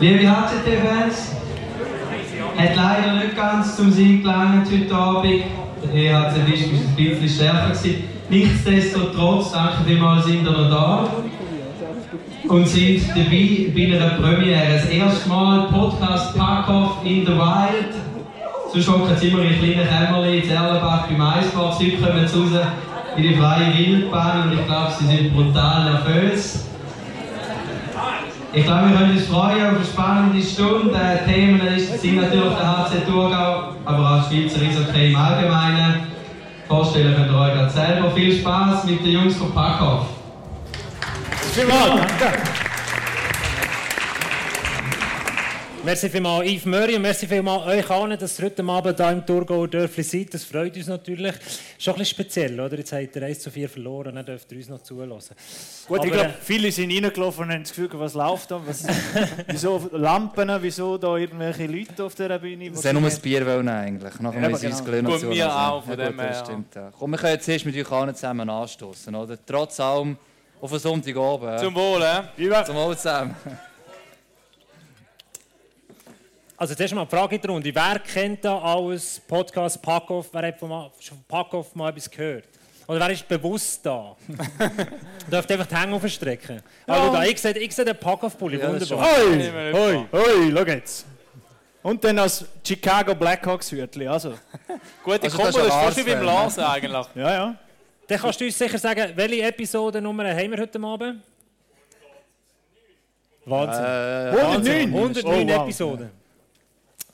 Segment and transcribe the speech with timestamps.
[0.00, 1.32] Liebe HCT-Fans,
[2.56, 5.42] hat leider nicht ganz zum Sieg gelangt heute Abend.
[5.84, 7.68] Der EHC Wisch war ein bisschen stärker.
[7.68, 8.04] Gewesen.
[8.30, 11.10] Nichtsdestotrotz, danke vielmals, sind ihr noch da
[12.48, 14.72] und sind dabei bei einer Premiere.
[14.72, 17.92] Das erste Mal Podcast Packoff in the Wild.
[18.72, 21.78] Sonst hocken sie immer in kleinen Kämmerchen in Erlenbach beim Eisport.
[21.78, 22.66] Heute kommen sie raus
[23.18, 26.69] in die freie Wildbahn und ich glaube, sie sind brutal nervös.
[28.52, 31.20] Ich glaube, wir können uns freuen auf eine spannende Stunde.
[31.24, 36.08] Die Themen sind natürlich der HC Thurgau, aber auch Schweizer Eishockey im Allgemeinen.
[36.66, 38.10] Vorstellen könnt ihr euch gerade selber.
[38.10, 40.06] Viel Spaß mit den Jungs von Packoff.
[41.52, 42.59] Vielmals, danke.
[45.82, 49.24] Merci vielmals Yves Möri und merci vielmals euch allen, dass ihr heute Abend hier im
[49.24, 50.34] Thurgauer Dörfli seid.
[50.34, 51.34] Das freut uns natürlich.
[51.34, 52.76] Ist schon ein bisschen speziell, oder?
[52.76, 55.34] Jetzt habt ihr 1 zu 4 verloren, dann dürft ihr uns noch zulassen.
[55.88, 58.60] Gut, Aber, ich glaube, äh, viele sind reingelaufen und haben das Gefühl, was läuft da?
[58.66, 58.84] Was,
[59.46, 62.70] wieso Lampen, wieso da irgendwelche Leute auf dieser Bühne?
[62.74, 64.20] Sie haben nur ein Bier wollen eigentlich.
[64.20, 64.90] Nachher Ja, müssen wir uns genau.
[64.90, 65.50] gleich noch zulassen.
[65.50, 66.74] auch, von ja, dem gut, das stimmt.
[66.74, 66.92] Ja.
[66.98, 69.38] Komm, wir können jetzt erst mit euch allen zusammen anstoßen, oder?
[69.46, 70.18] Trotz allem
[70.60, 71.58] auf einen Sonntagabend.
[71.60, 72.02] Zum Wohl?
[72.36, 72.64] Viva.
[72.66, 73.34] Zum Wohl zusammen.
[76.60, 77.74] Also zuerst mal die Frage in die Runde.
[77.74, 80.28] Wer kennt da alles Podcast Packoff?
[80.30, 80.90] Wer hat von,
[81.26, 82.44] Packoff mal etwas gehört?
[82.86, 84.14] Oder wer ist bewusst da?
[85.32, 86.60] Dürft einfach die Hände aufstrecken.
[86.86, 89.08] Also da, ich sehe, ich sehe den Packoff-Pulli, Ja, das ist wunderbar.
[89.72, 91.06] Hoi, hoi, hoi, schau jetzt.
[91.82, 94.34] Und dann als Chicago Blackhawks Hütli, also.
[95.02, 97.06] Gute Also, Kombo, das das ist ist ein fast wie beim Lars-Fan, Lars eigentlich.
[97.14, 97.54] Ja, ja.
[98.06, 101.22] Dann kannst du uns sicher sagen, welche Episodennummer haben wir heute Abend?
[103.46, 103.82] Wahnsinn.
[103.82, 104.94] Äh, 109.
[104.94, 105.62] 109 Oh, wow.
[105.62, 106.19] Episoden.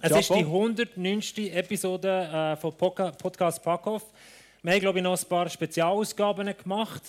[0.09, 0.71] Es ist die voll.
[0.71, 1.21] 109.
[1.53, 4.05] Episode äh, von Podca Podcast Packoff.
[4.63, 7.03] Wir haben, glaube ich, noch ein paar Spezialausgaben gemacht.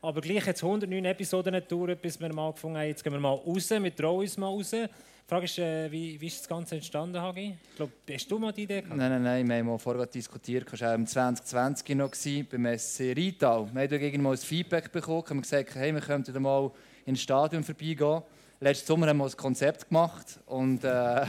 [0.00, 3.34] Aber gleich jetzt 109 Episoden gedauert, bis wir mal gefunden haben, jetzt gehen wir mal
[3.34, 4.70] raus, wir trauen uns mal raus.
[4.72, 4.88] Die
[5.28, 7.56] Frage ist, äh, wie, wie ist das Ganze entstanden, Hagi?
[7.70, 8.96] Ich glaube, hast du mal die Idee gehabt?
[8.96, 12.48] Nein, nein, nein, wir haben mal vorher diskutiert, du warst auch im 2020 noch gewesen,
[12.50, 13.68] beim SC Rital.
[13.72, 16.72] Wir haben dagegen mal ein Feedback bekommen, haben gesagt, hey, wir könnten mal
[17.06, 18.22] ins Stadion vorbeigehen.
[18.62, 21.26] Letzten Sommer haben wir ein Konzept gemacht und äh,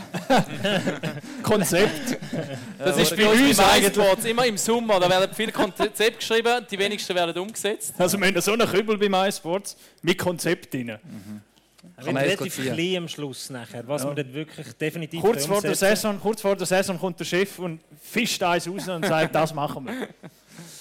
[1.41, 2.19] Konzept.
[2.77, 4.99] Das ist bei bei uns eigentlich- MySports immer im Sommer.
[4.99, 7.93] Da werden viele Konzepte geschrieben, die wenigsten werden umgesetzt.
[7.97, 10.87] Also wir haben so einen Kübel bei MySports mit Konzept drin.
[10.87, 10.97] Wir
[11.95, 15.61] man sind jetzt relativ klein am Schluss nachher, was wir dann wirklich definitiv Kurz vor,
[15.61, 15.75] der.
[15.75, 19.53] Saison, kurz vor der Saison kommt der Chef und fischt eins raus und sagt, das
[19.53, 20.07] machen wir.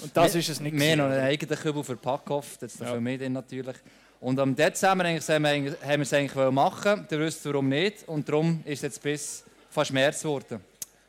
[0.02, 0.78] Und das ist es nicht.
[0.78, 2.92] wir haben noch einen eigenen Kübel für Packoff, das ist ja.
[2.92, 3.76] für mich dann natürlich.
[4.22, 8.06] Und am Dezember haben wir es eigentlich wollen machen, ihr wisst warum nicht.
[8.06, 10.60] Und darum ist es jetzt bis fast März geworden,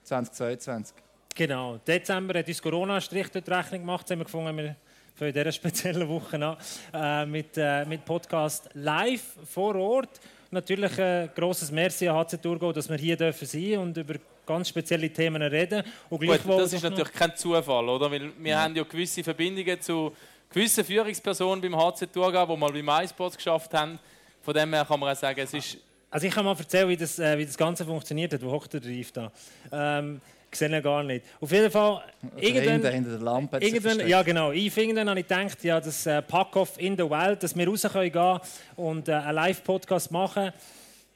[0.04, 0.96] 2022.
[1.36, 1.78] Genau.
[1.86, 4.02] Dezember hat uns Corona Strich durch die Rechnung gemacht.
[4.02, 4.76] Jetzt haben wir gefunden, wir
[5.14, 6.58] fangen in dieser speziellen Woche an
[6.92, 10.20] äh, mit, äh, mit Podcast live vor Ort.
[10.50, 14.70] Natürlich ein grosses Merci an HC Thurgau, dass wir hier dürfen sein und über ganz
[14.70, 15.84] spezielle Themen reden.
[16.10, 18.10] Und Gut, das ist natürlich kein Zufall, oder?
[18.10, 20.14] Weil wir haben ja gewisse Verbindungen zu
[20.54, 24.00] gewissen Führungspersonen beim HC Thurgau, die mal bei MySports geschafft haben.
[24.42, 25.78] Von dem her kann man auch sagen, es ist
[26.10, 28.42] Also ich kann mal erzählen, wie das, äh, wie das Ganze funktioniert hat.
[28.44, 29.32] Wo hockt der Reif da?
[29.72, 30.22] Ähm,
[30.52, 31.26] ich sehe ihn gar nicht.
[31.42, 32.04] Auf jeden Fall,
[32.36, 32.94] Hinter, irgendwann...
[32.94, 33.58] hinter der Lampe.
[33.58, 37.42] Irgendwann, ja genau, ich, irgendwann habe ich gedacht, ja, das äh, Pack-Off in the Wild,
[37.42, 38.40] dass wir raus können gehen
[38.76, 40.54] und äh, einen Live-Podcast machen.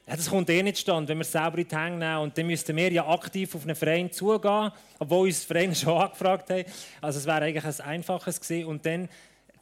[0.08, 2.18] Ja, das kommt eh nicht stand, wenn wir es selber in die Hände nehmen.
[2.20, 6.48] Und dann müssten wir ja aktiv auf einen Verein zugehen, obwohl uns Vereine schon angefragt
[6.48, 6.64] haben.
[7.02, 8.68] Also es wäre eigentlich ein einfaches gewesen.
[8.68, 9.06] Und dann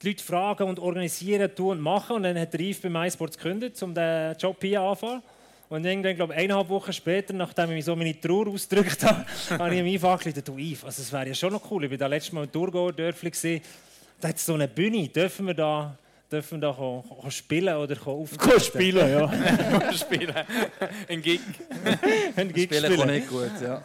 [0.00, 2.16] die Leute fragen und organisieren, tun und machen.
[2.16, 5.22] Und dann hat der Yves bei MySports gekündigt, um den Job hier anzufangen.
[5.68, 9.26] Und irgendwann, glaube ich, eineinhalb Wochen später, nachdem ich so meine Trauer ausgedrückt habe,
[9.58, 11.90] habe ich ihm einfach angerufen, du Yves, also es wäre ja schon noch cool, ich
[11.90, 13.60] war da letztes Mal im Thurgauer Dörfli,
[14.20, 15.98] da hat es so eine Bühne, dürfen wir da,
[16.30, 16.76] dürfen da
[17.28, 18.60] spielen oder auftreten?
[18.60, 19.92] Spielen, ja.
[19.92, 20.34] spielen.
[21.08, 21.40] Ein Gig.
[22.36, 23.82] Ein Gig Spielen kann nicht gut, ja.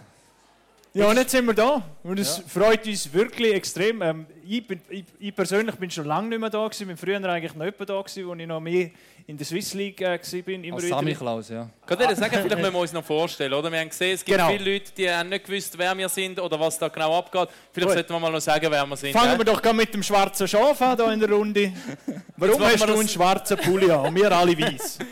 [0.93, 1.81] Ja, und jetzt sind wir da.
[2.03, 4.01] Und es freut uns wirklich extrem.
[4.01, 6.81] Ähm, ich, bin, ich, ich persönlich bin schon lange nicht mehr da gewesen.
[6.81, 8.89] Ich bin früher eigentlich noch jemand da gewesen, wo ich noch mehr
[9.25, 10.65] in der Swiss League äh, bin.
[10.65, 10.89] Immer Als.
[10.89, 11.69] Sammy Klaus, ja.
[11.85, 13.71] Kann ich dir sagen, vielleicht müssen wir uns noch vorstellen, oder?
[13.71, 14.51] Wir haben gesehen, es gibt Genau.
[14.51, 17.47] viele Leute, die haben nicht gewusst, wer wir sind oder was da genau abgeht.
[17.71, 17.93] Vielleicht Gut.
[17.95, 19.13] sollten wir mal noch sagen, wer wir sind.
[19.13, 19.37] Fangen gell?
[19.39, 21.71] wir doch gleich mit dem schwarzen Schaf an hier in der Runde.
[22.35, 24.99] Warum hast wir du das- einen schwarzen Pulli an und wir alle weiß?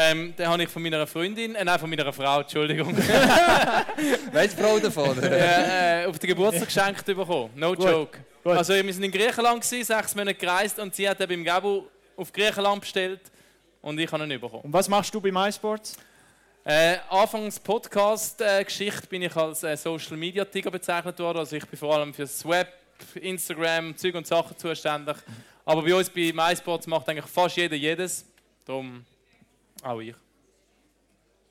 [0.00, 2.96] Ähm, den habe ich von meiner Freundin, äh, nein, von meiner Frau, Entschuldigung,
[4.32, 5.18] Weißt du Frau davon?
[5.18, 5.30] oder?
[5.32, 7.50] äh, äh, auf den Geburtstag geschenkt bekommen.
[7.56, 8.18] No joke.
[8.44, 8.56] gut.
[8.56, 11.82] Also wir sind in Griechenland, gewesen, sechs Monate gereist und sie hat dann beim Gabu
[12.16, 13.22] auf Griechenland bestellt
[13.82, 14.62] und ich habe ihn bekommen.
[14.62, 15.96] Und was machst du bei MySports?
[16.64, 21.38] Äh, anfangs Podcast-Geschichte bin ich als äh, Social Media Tiger bezeichnet worden.
[21.38, 22.72] Also ich bin vor allem für das Web,
[23.16, 25.16] Instagram, Zeug und Sachen zuständig.
[25.64, 28.24] Aber bei uns bei MySports macht eigentlich fast jeder jedes.
[28.64, 29.04] Darum
[29.82, 30.14] auch ich.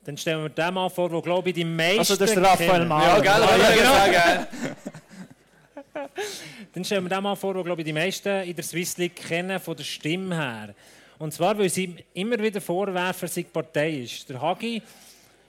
[0.04, 2.44] Dann stellen wir den mal vor, wo glaube ich die meisten Also das ist der
[2.44, 2.86] Raphael.
[2.86, 3.22] Mahler.
[3.24, 3.92] Ja, gell, Ja, ja, genau.
[3.92, 4.46] sagen.
[6.72, 9.16] Dann stellen wir den mal vor, wo glaube ich die meisten in der Swiss League
[9.16, 10.74] kennen von der Stimme her.
[11.18, 14.28] Und zwar, weil sie immer wieder vorwerfen, dass sie Partei ist.
[14.30, 14.80] Der Hagi,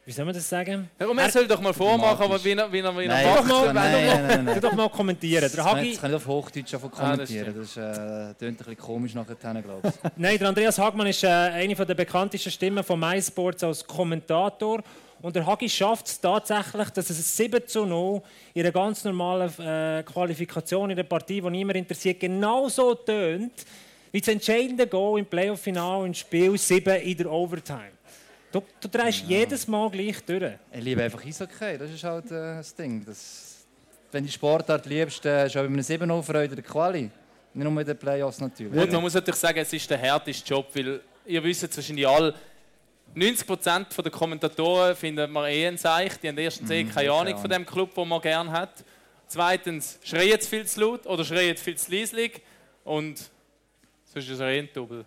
[0.10, 0.90] wie soll man das sagen?
[1.00, 3.26] Ja, und er soll doch mal vormachen, aber wie er, wie er, wie er Nein,
[3.28, 3.46] macht.
[3.48, 4.62] mal- nein, nein, nein, nein, Tu nein.
[4.62, 5.42] doch mal kommentieren.
[5.42, 7.56] Der Das kann, Hagi, das kann ich auf Hochdeutsch einfach Ah, das kommentieren.
[7.56, 9.94] das äh, klingt ein bisschen komisch nachher, glaube ich.
[10.18, 14.82] Nein, der Andreas Hagmann ist äh, eine der bekanntesten Stimmen von MySports als Kommentator.
[15.22, 18.20] Und der Hagi schafft es tatsächlich, dass es 7 zu 0
[18.56, 23.52] in einer ganz normalen äh, Qualifikation in der Partie, die niemand interessiert, genauso tönt
[24.12, 27.92] wie das entscheidende Goal im Playoff-Final im Spiel 7 in der Overtime.
[28.51, 30.54] Du, du drehst jedes Mal gleich durch.
[30.72, 33.06] Ich liebe einfach Eishockey, das ist halt äh, das Ding.
[33.06, 33.68] Das,
[34.12, 37.12] wenn du die Sportart liebst, äh, ist auch bei einem 7 Freude der Quali.
[37.54, 38.74] Nicht nur in den Playoffs natürlich.
[38.74, 42.07] Gut, man muss natürlich sagen, es ist der härteste Job, weil ihr wisst es wahrscheinlich
[42.07, 42.34] alle,
[43.16, 46.19] 90% der Kommentatoren finden man eh ein Seich.
[46.19, 48.84] Die haben erstens eh keine Ahnung von dem Club, den man gerne hat.
[49.28, 52.42] Zweitens schreien sie viel zu laut oder schreien viel zu leislich.
[52.84, 53.18] Und
[54.06, 55.06] sonst ist es eh ein Double.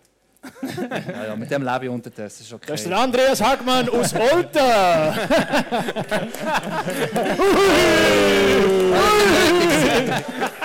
[0.61, 2.65] Ja, ja, mit dem lebe ich unterdessen, das ist okay.
[2.67, 4.59] Das ist der Andreas Hagmann aus Olten.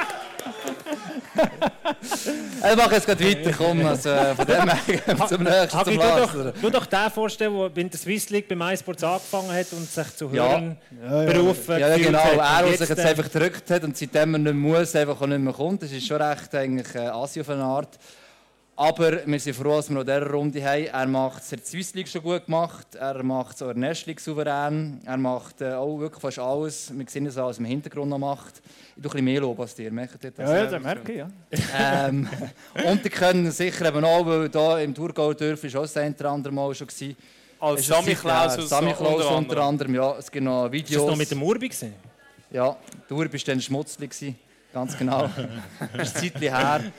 [2.70, 3.84] Ich mache jetzt gerade weiter, komm.
[3.86, 6.32] Also, von dem her zum nächsten, Hagi, Lars.
[6.32, 9.88] doch, tu doch den vorstellen, der bei der Swiss League bei MySports angefangen hat und
[9.90, 10.50] sich zu Ja.
[10.50, 10.76] hören
[11.26, 12.42] berufen Ja, ja, gefühlt genau.
[12.42, 12.62] hat.
[12.62, 15.20] Er, der sich jetzt äh, einfach gedrückt hat und seitdem er nicht mehr muss, einfach
[15.20, 15.82] auch nicht mehr kommt.
[15.82, 17.98] Das ist schon recht eigentlich äh, assi auf eine Art.
[18.80, 20.84] Aber wir sind froh, dass wir noch diese Runde haben.
[20.84, 22.94] Er macht es in der Swiss League schon gut gemacht.
[22.94, 25.00] Er macht es auch in der League souverän.
[25.04, 26.96] Er macht äh, auch wirklich fast alles.
[26.96, 28.62] Wir sehen, dass er alles im Hintergrund noch macht.
[28.62, 29.90] Ich tue ein bisschen mehr Lob als dir.
[29.90, 30.48] Merkt ihr das?
[30.48, 31.28] Ja, ja, das merke ich, ja.
[32.06, 32.28] ähm,
[32.88, 36.14] und die können sicher eben auch, weil hier im Thurgau Dörf ist auch das eine
[36.14, 37.16] oder andere Mal schon gewesen.
[37.58, 39.96] Als es Sammy Klaus Sammy Klaus unter unter anderem.
[39.96, 41.10] Ja, es gibt noch Ist das Videos.
[41.10, 41.94] noch mit dem Urbi gewesen?
[42.52, 42.76] Ja,
[43.10, 44.34] der Urbi war dann schmutzlig.
[44.72, 45.28] Ganz genau.
[45.96, 46.92] das ist ein Zeitchen her.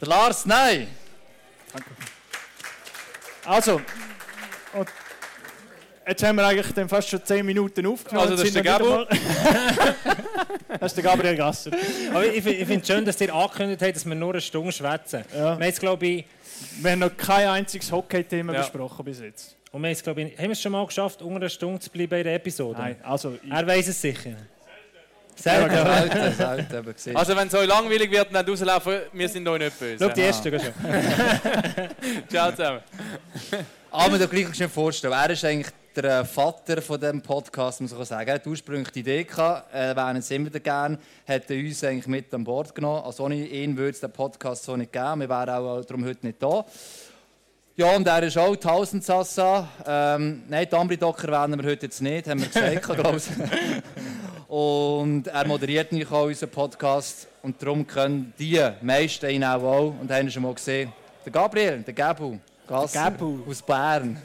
[0.00, 0.86] Der Lars, nein!
[3.44, 3.80] Also,
[4.74, 4.88] und
[6.06, 8.28] jetzt haben wir eigentlich dann fast schon 10 Minuten aufgenommen.
[8.30, 9.08] Also, das ist der einmal-
[10.80, 11.70] das ist der Gabriel Gasser.
[12.10, 14.70] Aber ich, ich finde es schön, dass ihr angekündigt habt, dass wir nur eine Stunde
[14.72, 15.24] schwätzen.
[15.32, 15.36] Ja.
[15.38, 16.24] Wir haben jetzt, glaube ich,
[16.80, 18.60] Wir haben noch kein einziges Hockey-Thema Ja.
[18.60, 19.56] besprochen bis jetzt.
[19.72, 21.80] und wir haben es, glaube ich, haben wir es schon mal geschafft, unter einer Stunde
[21.80, 22.78] zu bleiben in der Episode.
[22.78, 24.30] Nein, also ich, Er weiß es sicher.
[25.40, 26.92] Selten, selten, selten.
[26.92, 27.16] gesehen.
[27.16, 30.04] Also wenn es euch langweilig wird, dann rauslaufen, wir sind euch nicht böse.
[30.04, 30.72] Schau, die erste geh schon.
[32.28, 32.80] Ciao zusammen.
[33.90, 37.80] Aber man darf gleich schnell vorstellen, er ist eigentlich der äh, Vater von diesem Podcast,
[37.80, 38.28] muss ich sagen.
[38.28, 41.84] Er hat ursprünglich die Idee gehabt, äh, wären es immer wieder gerne, hat er uns
[41.84, 43.04] eigentlich mit an Bord genommen.
[43.04, 46.26] Also ohne ihn würde es den Podcast so nicht geben, wir wären auch darum heute
[46.26, 46.64] nicht da.
[47.76, 49.68] Ja, und er ist auch Tausendsassa.
[49.86, 53.24] Ähm, nein, die Ambri-Docker erwähnen wir heute jetzt nicht, haben wir gesagt, glaube ich.
[54.48, 59.94] Und er moderiert natürlich auch unseren Podcast und darum können die meisten ihn auch, auch
[60.00, 60.90] und haben ihn schon mal gesehen.
[61.24, 63.40] Der Gabriel, der Gabu, Gasser Gabu.
[63.46, 64.20] aus Bern.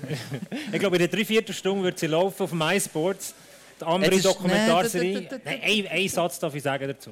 [0.71, 3.33] Ich glaube, in der Dreiviertelstunde wird sie laufen auf MySports.
[3.81, 5.13] Die andere Dokumentarserie.
[5.15, 7.09] Nein, d- d- d- Nein, ein, ein Satz darf ich sagen dazu.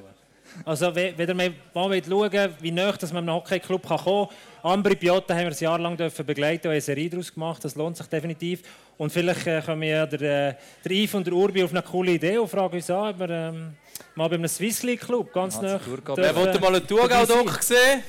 [0.64, 4.28] Also, wenn ihr mal mal schauen wollt, wie nah dass man in einem Hockey-Club kommen
[4.28, 7.64] kann, Ambri Piotta haben wir ein Jahr lang dürfen begleiten und eine Serie daraus gemacht.
[7.64, 8.62] Das lohnt sich definitiv.
[9.02, 12.12] Und vielleicht äh, kommen ja der, äh, der Yves und der Urbi auf eine coole
[12.12, 13.72] Idee und fragen uns an, ob wir ähm,
[14.14, 15.80] mal bei einem Swiss League Club ganz nah
[16.14, 18.04] Wer wollte mal einen Thurgau-Doc sehen?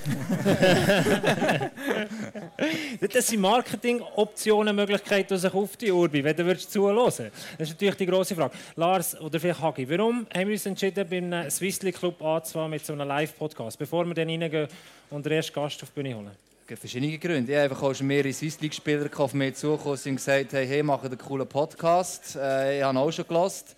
[3.12, 7.20] Das sind Marketingoptionen, Möglichkeiten, die sich auf die Urbi, wenn du würdest zuhören Das
[7.58, 8.53] ist natürlich die grosse Frage.
[8.75, 12.86] Lars oder vielleicht Hagi, warum haben wir uns entschieden, beim Swiss League Club anzufangen mit
[12.86, 14.67] so einem Live-Podcast, bevor wir dann reingehen
[15.10, 16.52] und den ersten Gast auf die Bühne holen?
[16.63, 17.51] Es gibt verschiedene Gründe.
[17.51, 20.82] Ich habe einfach auch schon mehrere Swiss League-Spieler auf mich zugekommen und gesagt, hey, hey,
[20.82, 22.38] macht einen coolen Podcast.
[22.38, 23.75] Äh, ich habe auch schon gelost.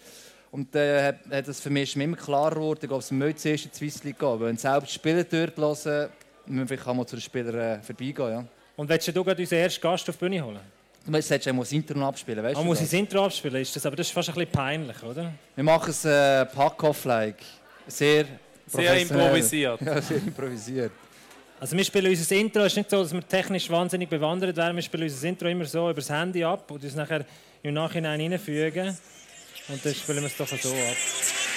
[0.52, 3.10] Und äh, hat, hat das für mich ist mir immer klarer geworden, ich glaube, es
[3.10, 4.40] müssen zuerst in die Swiss League gehen.
[4.40, 6.10] Wenn selbst die Spieler dort hören,
[6.46, 8.30] müssen wir vielleicht mal zu den Spielern äh, vorbeigehen.
[8.30, 8.46] Ja.
[8.76, 10.60] Und willst du gerade unseren ersten Gast auf die Bühne holen?
[11.08, 12.66] Du solltest einmal das Intro abspielen, weißt Ah, du?
[12.68, 12.94] muss das?
[12.94, 13.62] Intro abspielen?
[13.64, 15.32] Ist das, aber das ist fast ein bisschen peinlich, oder?
[15.56, 17.38] Wir machen es äh, Pack-Off-like.
[17.88, 18.26] Sehr,
[18.68, 19.82] Sehr improvisiert.
[19.86, 20.92] Ja, sehr improvisiert.
[21.58, 24.76] Also wir spielen unser Intro, es ist nicht so, dass wir technisch wahnsinnig bewandert wären,
[24.76, 27.26] wir spielen unser Intro immer so über das Handy ab und uns nachher
[27.64, 28.98] im Nachhinein reinfügen.
[29.70, 31.55] Und dann spielen wir es doch so ab.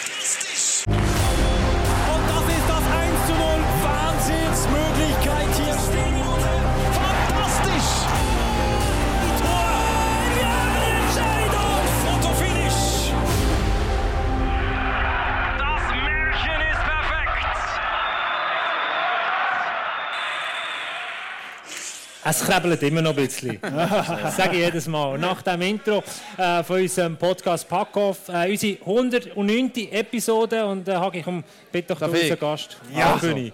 [22.31, 23.59] Es kribbelt immer noch ein bisschen.
[23.63, 25.17] Das sage ich jedes Mal.
[25.17, 26.05] Nach dem Intro
[26.37, 29.73] äh, von unserem Podcast Packoff, äh, unsere 109.
[29.91, 30.67] Episode.
[30.67, 31.43] Und äh, Hagi, komm,
[31.73, 32.77] bitte doch unseren Gast.
[32.95, 33.17] Ja.
[33.17, 33.51] Bühne.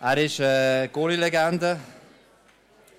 [0.00, 1.78] Er ist äh, Goalie-Legende.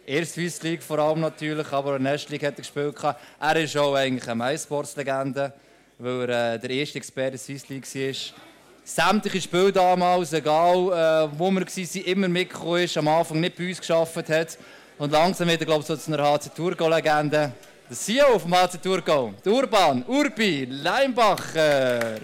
[0.05, 2.95] Erst Swiss League vor allem natürlich, aber in der National League hat er gespielt.
[2.95, 3.19] gehabt.
[3.37, 5.51] Er ist auch eigentlich eine MySports-Legende,
[5.99, 8.37] weil er äh, der erste Experte der Swiss League war.
[8.85, 13.67] Sämtliche Spiele damals, egal äh, wo wir waren, immer mitgekommen ist, am Anfang nicht bei
[13.67, 14.57] uns geschafft hat.
[15.01, 17.51] Und langsam wird er, glaube ich, so zu einer HC Tourgo-Legende.
[17.89, 22.19] Der CEO vom HC Tourgo, der Urban, Urbi, Leinbacher.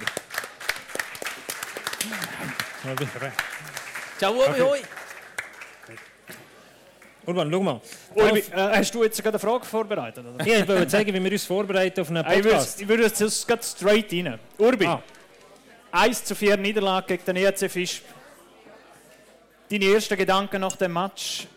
[4.20, 4.80] Ciao, Uri, hoi.
[7.26, 7.82] Urban, schau mal.
[8.14, 10.24] Ulvi, äh, hast du jetzt gerade eine Frage vorbereitet?
[10.24, 10.46] Oder?
[10.46, 12.82] Ich wollte zeigen, wie wir uns vorbereiten auf einen ich würde Podcast.
[12.82, 14.40] ich würde jetzt gerade straight rein.
[14.60, 15.02] Urbi, Ah.
[15.94, 18.04] 1 zu 4 Niederlage gegen den ERC Fisch.
[19.68, 21.48] Deine ersten Gedanken nach dem Match?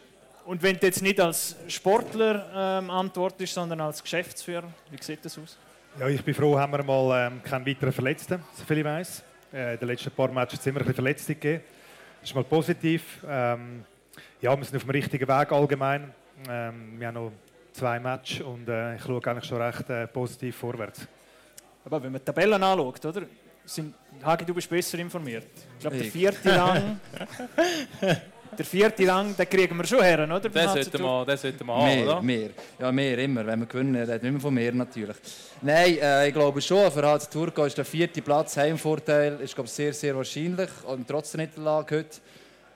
[0.51, 5.39] Und wenn du jetzt nicht als Sportler ähm, antwortest, sondern als Geschäftsführer, wie sieht das
[5.39, 5.57] aus?
[5.97, 9.23] Ja, ich bin froh, haben wir mal ähm, keinen weiteren Verletzten, soviel ich weiß.
[9.53, 11.63] Äh, in den letzten paar Matches hat es immer ein bisschen Verletzte gegeben.
[12.21, 13.25] Das ist mal positiv.
[13.29, 13.85] Ähm,
[14.41, 16.13] ja, wir sind auf dem richtigen Weg allgemein.
[16.49, 17.33] Ähm, wir haben noch
[17.73, 21.07] zwei Matches und äh, ich schaue eigentlich schon recht äh, positiv vorwärts.
[21.85, 23.23] Aber wenn man die Tabellen anschaut, oder?
[23.65, 25.47] Sind, Hagi, du bist besser informiert.
[25.75, 26.99] Ich glaube, der vierte Rang,
[28.57, 30.41] der vierte Rang, den kriegen wir schon her, oder?
[30.41, 32.23] Den HC sollten wir, den sollten wir haben, Mehr, oder?
[32.23, 32.51] mehr.
[32.79, 33.47] Ja, mehr immer.
[33.47, 35.17] Wenn wir gewinnen, reden wir immer von mehr natürlich.
[35.63, 39.67] Nein, äh, ich glaube schon, für HC Turco ist der vierte Platz Heimvorteil ist, glaube
[39.69, 40.71] ich, sehr, sehr wahrscheinlich.
[40.87, 42.19] Und trotz der Niederlage heute.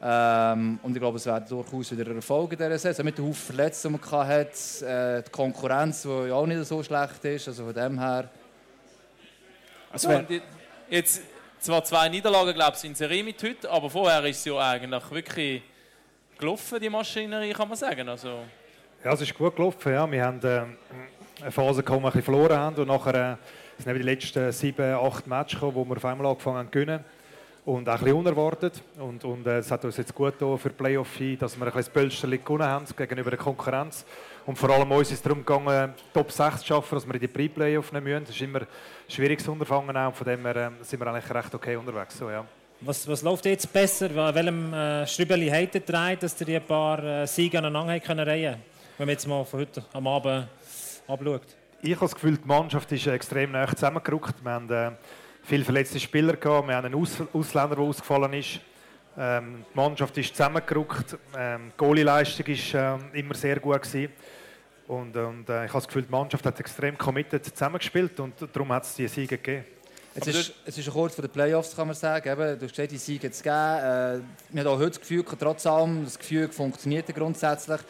[0.07, 3.04] Ähm, und ich glaube, es werden durchaus wieder Erfolge dieser Saison.
[3.07, 6.83] Mit den Haufen Verletzten, die man hatte, äh, die Konkurrenz, die ja auch nicht so
[6.83, 7.49] schlecht ist.
[7.49, 8.28] Also von dem her.
[9.90, 10.25] Also, Ja,
[10.90, 11.23] jetzt
[11.64, 15.11] zwar zwei Niederlagen, glaube ich, in Serie mit heute, aber vorher ist es ja eigentlich
[15.11, 15.62] wirklich
[16.38, 18.06] gelaufen, die Maschinerie, kann man sagen.
[18.06, 18.40] Also,
[19.02, 19.92] Ja, es ist gut gelaufen.
[19.92, 20.11] Ja.
[20.11, 20.76] Wir haben ähm,
[21.40, 22.76] eine Phase gekommen, wo wir ein bisschen verloren haben.
[22.76, 23.37] Und nachher äh,
[23.83, 26.73] sind eben die letzten sieben, acht Matches gekommen, wo wir auf einmal angefangen haben zu
[26.73, 27.04] gewinnen.
[27.64, 28.83] Und auch ein bisschen unerwartet.
[28.99, 31.66] Und, und äh, es hat uns jetzt gut getan für die Playoff hin, dass wir
[31.66, 34.04] ein bisschen das gewonnen haben gegenüber der Konkurrenz.
[34.46, 37.20] Und vor allem uns ist es darum gegangen, Top 6 zu schaffen, dass wir in
[37.20, 38.24] die Pre-Playoff nehmen müssen.
[38.26, 38.66] Das ist immer ein
[39.08, 39.96] schwieriges Unterfangen.
[39.96, 40.08] Auch.
[40.08, 42.18] Und von dem her äh, sind wir eigentlich recht okay unterwegs.
[42.18, 42.44] So, ja.
[42.80, 44.10] Was, was läuft jetzt besser?
[44.16, 47.98] An welchem äh, Strübeli habt ihr drei, dass ihr die ein paar äh, Siege aneinander
[48.00, 48.56] können reihen
[48.98, 50.48] Wenn man jetzt mal von heute am Abend
[51.08, 51.56] abschaut.
[51.80, 54.34] Ich habe das Gefühl, die Mannschaft ist extrem nah zusammengerückt.
[54.42, 54.90] Wir haben äh,
[55.42, 56.68] viele verletzte Spieler gehabt.
[56.68, 58.60] Wir haben einen Aus Ausländer, der ausgefallen ist.
[59.16, 61.16] Ähm, die Mannschaft ist zusammengerückt.
[61.37, 63.83] Ähm, die Goalie-Leistung war ähm, immer sehr gut.
[63.83, 64.12] Gewesen.
[64.87, 68.71] Und, und äh, ich habe das Gefühl, die Mannschaft hat extrem committed zusammengespielt und darum
[68.73, 69.64] hat es die Siege gegeben.
[70.16, 72.28] Es ist, es ist kurz vor den Playoffs, kann man sagen.
[72.28, 73.54] Eben, du hast gesagt, die Siege zu geben.
[73.54, 77.80] Äh, wir haben auch heute das Gefühl, trotz allem, das Gefühl funktioniert grundsätzlich.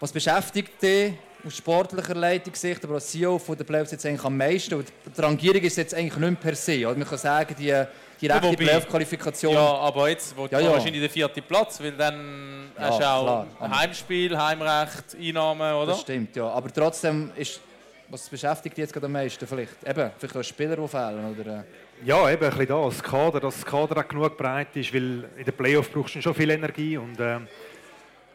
[0.00, 1.14] Was beschäftigt dich
[1.44, 4.84] aus sportlicher Leitungssicht, aber als CEO den Playoffs jetzt eigentlich am meisten?
[5.16, 6.86] Die Rangierung ist jetzt eigentlich nicht per se.
[6.86, 6.96] Oder?
[6.96, 7.84] Man kann sagen, die,
[8.30, 9.54] rechte wobei- Playoff-Qualifikation.
[9.54, 10.72] ja, aber jetzt wo Ja, ja, ja.
[10.72, 13.46] wahrscheinlich der vierte Platz, weil dann Ja, hast du auch klar.
[13.60, 15.86] ein Heimspiel, Heimrecht, Einnahmen, oder?
[15.92, 16.48] Das stimmt, ja.
[16.48, 17.60] Aber trotzdem ist,
[18.08, 19.46] was beschäftigt dich jetzt gerade am meisten?
[19.46, 21.36] Vielleicht, eben, vielleicht auch Spieler, die fehlen.
[21.38, 21.62] Oder, äh,
[22.04, 25.44] Ja, eben ein bisschen das Kader, dass das Kader auch genug breit ist, weil in
[25.44, 26.96] den Playoffs brauchst du schon viel Energie.
[26.96, 27.46] Und, ähm,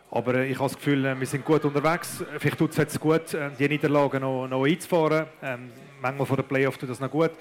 [0.10, 2.24] aber äh, ich habe das Gefühl, äh, wir sind gut unterwegs.
[2.39, 5.25] Vielleicht tut es jetzt gut, äh, die Niederlagen noch, noch einzufahren.
[5.44, 5.70] Ähm,
[6.01, 7.31] manchmal vor den Playoffs tut das noch gut.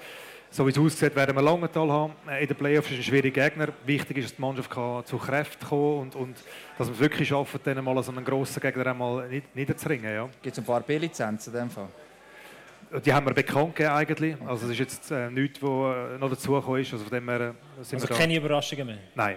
[0.49, 2.13] So wie es aussieht, werden wir Langenthal haben.
[2.29, 3.67] Äh, In den Playoffs ist es ein schwieriger Gegner.
[3.85, 6.37] Wichtig ist, dass die Mannschaft kann zu Kräften kommen und, und
[6.77, 10.13] dass wir es wirklich schaffen, dann mal so einen grossen Gegner einmal nied- niederzuringen.
[10.13, 10.29] Ja.
[10.41, 11.89] Gibt es ein paar B-Lizenzen in dem Fall?
[13.05, 14.35] Die haben wir bekannt gegeben eigentlich.
[14.47, 16.93] Also es ist jetzt äh, nichts, was äh, noch dazugekommen ist.
[16.93, 18.15] Also von dem her äh, sind Also wir da.
[18.21, 18.97] keine Überraschungen mehr.
[19.15, 19.35] Nein.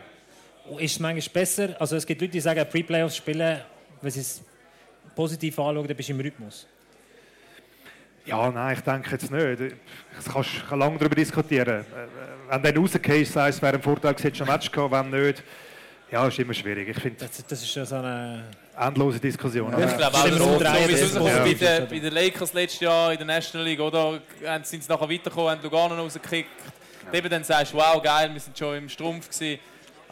[0.79, 1.75] Ist es manchmal besser?
[1.81, 3.61] Also es gibt Leute, die sagen, Pre-Playoffs spielen,
[4.01, 4.45] wenn sie es
[5.17, 6.69] positiv anschauen, dann bist du im Rhythmus.
[8.27, 9.75] Ja, nein, ich denke jetzt nicht.
[10.17, 11.81] Das kannst du lange darüber diskutieren.
[11.81, 11.85] Äh,
[12.51, 15.43] Wenn dann rausgehst, sagst es wäre ein Vorteil, hättest du ein Match gehabt, wenn nicht.
[16.13, 16.89] Ja, ist immer schwierig.
[16.89, 18.45] Ich finde, Das, das ist ja so eine...
[18.77, 19.73] endlose Diskussion.
[19.73, 23.19] Ich glaube auch, so, wie es positiv bei, den, bei den Lakers letztes Jahr in
[23.19, 24.21] der National League, oder?
[24.65, 26.49] Sind sie nachher weitergekommen, haben Lugano rausgekickt.
[27.13, 29.61] Eben dann sagst du, wow, geil, wir sind schon im Strumpf gewesen.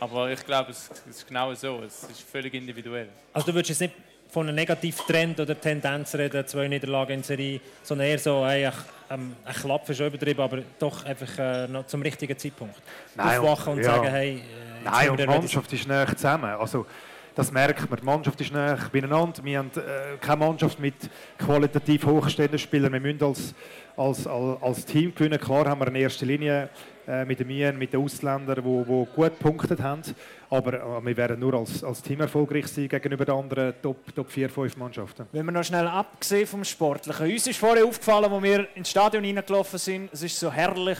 [0.01, 1.83] Aber ich glaube, es, es ist genau so.
[1.85, 3.09] Es ist völlig individuell.
[3.33, 3.95] Also du würdest jetzt nicht
[4.29, 9.37] von einem Negativtrend oder Tendenz reden, zwei Niederlagen in Serie, sondern eher so, ach, ähm,
[9.45, 12.77] ein Klapp ist übertrieben, aber doch einfach äh, noch zum richtigen Zeitpunkt.
[13.17, 13.85] Nein, Aufwachen und ja.
[13.85, 15.27] sagen, hey, äh, Nein, und die.
[15.27, 16.51] Mannschaft ist näher zusammen.
[16.51, 16.87] Also,
[17.35, 17.99] das merkt man.
[17.99, 19.43] Die Mannschaft ist näher beieinander.
[19.45, 20.95] Wir haben äh, keine Mannschaft mit
[21.39, 22.93] qualitativ hochstehenden Spielern.
[22.93, 23.55] Wir müssen als,
[23.97, 25.41] als, als, als Team gewinnen.
[25.41, 26.69] Klar haben wir in erster Linie
[27.07, 30.03] äh, mit den Mien, mit den Ausländern, die gut gepunktet haben.
[30.51, 34.31] Aber äh, wir werden nur als, als Team erfolgreich sein gegenüber den anderen Top, Top
[34.31, 35.27] 4, 5 Mannschaften.
[35.33, 37.31] Wenn wir noch schnell abgesehen vom Sportlichen.
[37.31, 40.99] Uns ist vorher aufgefallen, als wir ins Stadion reingelaufen sind, es ist so herrlich.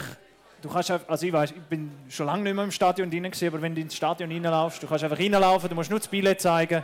[0.61, 3.25] Du kannst einfach, also ich weiß, ich bin schon lange nicht mehr im Stadion drin
[3.25, 6.41] aber wenn du ins Stadion reinlaufst, du kannst einfach reinlaufen, du musst nur das Billett
[6.41, 6.83] zeigen,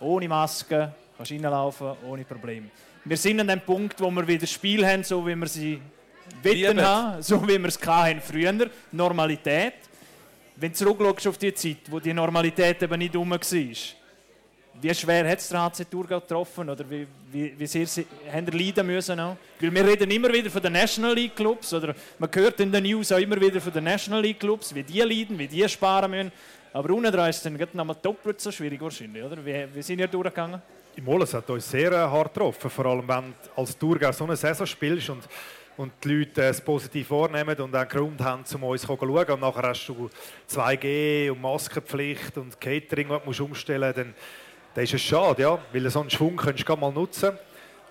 [0.00, 2.68] ohne Maske, kannst reinlaufen, ohne Probleme.
[3.04, 5.80] Wir sind an dem Punkt, wo wir wieder Spiel haben, so wie wir sie
[6.42, 9.74] wollen haben, so wie wir es hatten früher, Normalität.
[10.62, 15.28] Wenn du zurückschaust auf die Zeit, wo die Normalität eben nicht rum war, wie schwer
[15.28, 16.70] hat es der HC Thurgau getroffen?
[16.70, 19.18] Oder wie, wie, wie sehr sie, haben ihr leiden müssen?
[19.18, 22.84] Weil wir reden immer wieder von den National League Clubs, oder man hört in den
[22.84, 26.12] News auch immer wieder von den National League Clubs, wie die leiden, wie die sparen
[26.12, 26.30] müssen.
[26.72, 29.44] Aber unten dran ist es dann gerade noch mal doppelt so schwierig wahrscheinlich, oder?
[29.44, 30.62] Wie, wie sind ihr durchgegangen?
[30.94, 34.22] Im Moles hat uns sehr äh, hart getroffen, vor allem wenn du als Thurgau so
[34.22, 35.24] eine Saison spielst und,
[35.76, 39.30] und die Leute äh, es positiv wahrnehmen und einen Grund haben, um uns zu schauen.
[39.30, 40.10] Und nachher hast du
[40.50, 44.14] 2G und Maskenpflicht und Catering, das du umstellen musst, dann,
[44.74, 47.36] dann ist es schade, ja, weil so einen Schwung kannst du mal nutzen.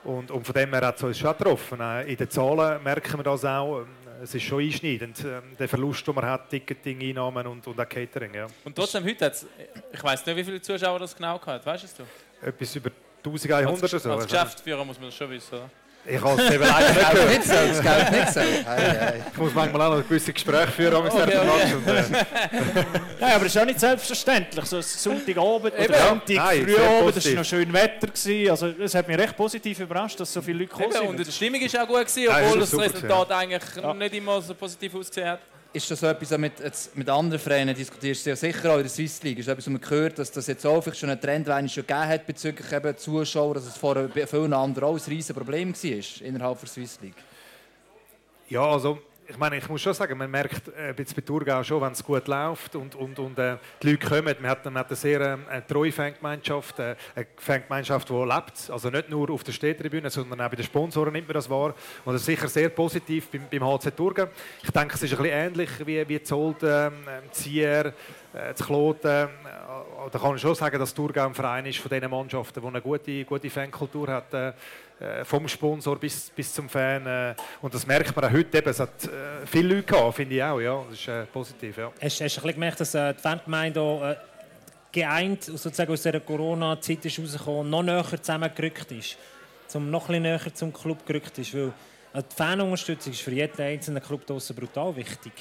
[0.04, 1.80] Und, und von dem her hat es uns schon getroffen.
[1.80, 3.82] Äh, In den Zahlen merken wir das auch.
[3.82, 3.88] Ähm,
[4.24, 7.90] Es ist schon einschneidend, ähm, der Verlust, den man hat, Ticketing, Einnahmen und, und auch
[7.90, 8.34] Catering.
[8.36, 8.48] Ja.
[8.64, 9.46] Und trotzdem, heute hat
[9.92, 12.48] ich weiß nicht, wie viele Zuschauer das genau gehabt weißt du es?
[12.48, 12.92] Etwas über
[13.26, 14.12] 1100 oder so.
[14.14, 15.70] als Geschäftsführer muss man das schon wissen, oder?
[16.04, 18.40] Ich habe es eben leider nicht so, das geht nicht so.
[19.32, 22.04] Ich muss manchmal auch noch gewisse Gespräche führen am Okay, okay,
[23.20, 24.66] Nein, aber es ist auch nicht selbstverständlich.
[24.66, 28.08] So ein Sonntagabend oder Sonntag Nein, früh sehr Abend, es war noch schön Wetter.
[28.08, 28.50] Gewesen.
[28.50, 31.28] Also, es hat mich recht positiv überrascht, dass so viele Leute gekommen Eben, und sind.
[31.28, 33.94] die Stimmung war auch gut, gewesen, obwohl das super Resultat eigentlich Ja.
[33.94, 35.40] nicht immer so positiv ausgesehen hat.
[35.74, 36.54] Ist das etwas, mit,
[36.96, 39.40] mit anderen Vereinen diskutierst du ja sicher auch in der Swiss League?
[39.40, 41.70] Ist das etwas, was man gehört, dass das jetzt auch vielleicht schon einen Trend einen
[41.70, 45.34] schon gegeben hat bezüglich eben Zuschauer, dass es vorher bei vielen anderen auch ein riesen
[45.34, 47.16] Problem war innerhalb der Swiss League?
[48.52, 49.00] ja, also
[49.32, 52.28] ich meine, ich muss schon sagen, man merkt äh, bei Thurgau schon, wenn es gut
[52.28, 54.36] läuft und, und, und äh, die Leute kommen.
[54.42, 58.70] Man hat, man hat eine sehr äh, treue Fangemeinschaft, äh, eine Fangemeinschaft, die lebt.
[58.70, 61.74] Also nicht nur auf der Städtetribüne, sondern auch bei den Sponsoren nimmt man das wahr.
[62.04, 64.28] Und das ist sicher sehr positiv beim, beim HC Thurgau.
[64.62, 66.94] Ich denke, es ist ein bisschen ähnlich wie, wie Zolt, ähm,
[67.32, 67.94] Zier,
[68.34, 69.10] äh, Kloten.
[69.10, 69.28] Äh,
[70.12, 72.82] da kann ich schon sagen, dass Thurgau ein Verein ist von diesen Mannschaften, die eine
[72.82, 74.56] gute, gute Fankultur hat.
[75.02, 77.08] Äh, vom Sponsor bis, bis zum Fan.
[77.08, 78.60] Äh, und das merkt man auch heute.
[78.60, 80.60] Eben, es hat äh, viele Leute gehabt, finde ich auch.
[80.60, 80.84] Ja.
[80.90, 81.78] Das ist positiv.
[81.78, 81.92] Ja.
[82.00, 84.18] Hast, hast du ein bisschen gemerkt, dass die Fangemeinde
[84.92, 89.18] geeint sozusagen aus dieser Corona-Zeit ist rausgekommen noch näher zusammengerückt ist?
[89.68, 91.56] Zum, noch ein bisschen näher zum Club gerückt ist?
[91.56, 91.74] Weil
[92.14, 95.32] die Fanunterstützung ist für jeden einzelnen Club draussen brutal wichtig.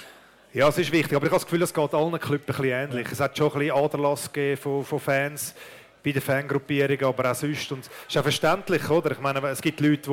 [0.54, 1.14] ja, es ist wichtig.
[1.16, 3.08] Aber ich habe das Gefühl, es geht allen Clubs ein bisschen ähnlich.
[3.12, 5.54] Es hat schon ein bisschen Aderlass gegeben von, von Fans
[6.02, 7.70] bei den Fangruppierungen, aber auch sonst.
[7.72, 9.12] Und es ist auch verständlich, oder?
[9.12, 10.10] Ich meine, es gibt Leute,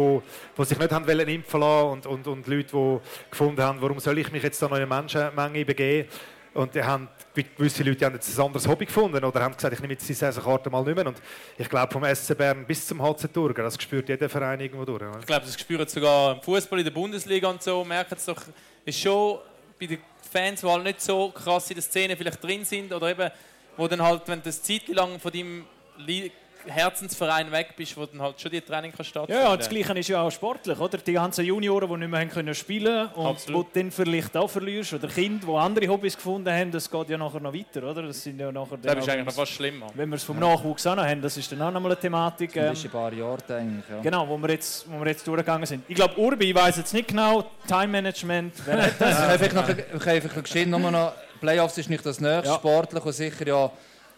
[0.57, 2.99] die, sich nicht haben impfen lassen und, und, und Leute, die
[3.31, 6.09] gefunden haben, warum soll ich mich jetzt da noch in eine Menschenmenge begeben?
[6.53, 9.79] Und die haben, gewisse Leute haben jetzt ein anderes Hobby gefunden oder haben gesagt, ich
[9.79, 11.05] nehme jetzt die Saisonkarte mal nicht mehr.
[11.05, 11.21] Und
[11.55, 15.03] ich glaube, vom SC Bern bis zum HC Thurgau, das spürt jeder Verein irgendwo durch.
[15.03, 15.19] oder?
[15.19, 17.85] Ich glaube, das spüren sogar im Fußball in der Bundesliga und so.
[17.85, 18.41] Merken es doch,
[18.83, 19.37] ist schon
[19.79, 19.99] bei den
[20.31, 23.29] Fans, die halt nicht so krass in der Szene vielleicht drin sind oder eben,
[23.75, 25.65] wo dann halt, wenn eine Zeit lang von deinem
[26.65, 29.93] Herzensverein weg bist, wo dann halt schon die Training kann Ja, stattfinden ja, das Gleiche
[29.99, 30.97] ist ja auch sportlich, oder?
[30.97, 33.59] Die ganzen Junioren, die nicht mehr haben können spielen und Absolut.
[33.59, 37.09] wo du dann vielleicht auch verlierst, oder Kinder, die andere Hobbys gefunden haben, das geht
[37.09, 38.01] ja nachher noch weiter, oder?
[38.03, 39.87] Das sind ja nachher Das ist eigentlich noch fast schlimmer.
[39.93, 42.53] wenn wir es vom Nachwuchs auch noch haben, das ist dann auch nochmal eine Thematik.
[42.53, 43.85] Das Ähm, ist ein paar Jahre eigentlich.
[43.89, 44.01] Ja.
[44.01, 45.85] genau, wo wir, jetzt, wo wir jetzt durchgegangen sind.
[45.87, 49.11] Ich glaube, Urbi, ich weiß jetzt nicht genau, Time Management, wer hat das?
[49.11, 52.19] Ich kann einfach noch, ich kann einfach noch geschehen, nur noch Playoffs ist nicht das
[52.19, 52.55] nächste Ja.
[52.55, 53.71] sportlich und sicher ja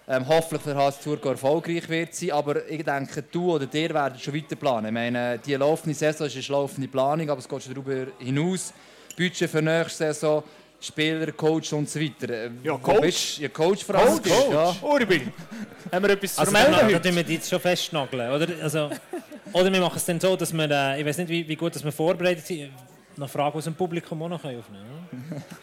[0.10, 4.34] ähm, hoffentlich HSC Thurgau erfolgreich wird sein, aber ich denke, du oder dir werden schon
[4.34, 4.88] weiter planen.
[4.88, 8.74] Ich meine, die laufende Saison ist eine laufende Planung, aber es geht schon darüber hinaus.
[9.16, 10.44] Budget für nächste Saison,
[10.82, 12.30] Spieler, Coach und so weiter.
[12.46, 13.38] Äh, Ja, Coach.
[13.40, 14.14] Ja, Coach vor allem.
[14.24, 14.76] Coach, Ja.
[14.82, 15.22] Urbi,
[15.92, 17.02] haben wir etwas zu Also melden heute?
[17.02, 18.48] tun wir die jetzt schon festnageln, oder?
[18.64, 18.90] Also,
[19.54, 21.76] oder wir machen es dann so, dass wir, äh, ich weiß nicht, wie, wie gut
[21.76, 22.72] dass wir vorbereitet sind,
[23.18, 24.64] noch Fragen aus dem Publikum auch noch aufnehmen
[25.12, 25.44] können.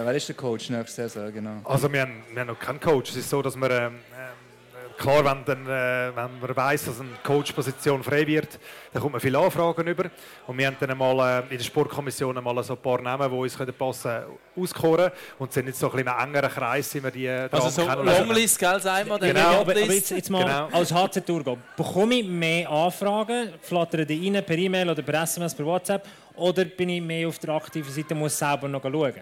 [0.00, 1.30] Ja, wer ist der Coach nächste Saison?
[1.30, 1.60] Genau.
[1.62, 3.10] Also wir haben, wir haben noch keinen Coach.
[3.10, 7.00] Es ist so, dass wir ähm, ähm, klar, wenn, dann, äh, wenn man weiß, dass
[7.00, 8.58] eine Coach-Position frei wird,
[8.94, 10.04] dann kommt man viele Anfragen über.
[10.46, 13.36] Und wir haben dann mal äh, in der Sportkommission mal so ein paar Namen, die
[13.36, 14.22] uns können passen,
[14.56, 15.10] auskoren.
[15.38, 17.68] Und sind jetzt so ein bisschen in einem engeren Kreis, sind wir die äh, Also
[17.68, 20.68] so Longlist, gell, sagen wir, dann Genau, aber, aber jetzt, jetzt mal Genau.
[20.72, 25.54] als HC Thurgau, bekomme ich mehr Anfragen, flattern die rein per E-Mail oder per SMS,
[25.54, 29.12] per WhatsApp, oder bin ich mehr auf der aktiven Seite und muss selber noch schauen?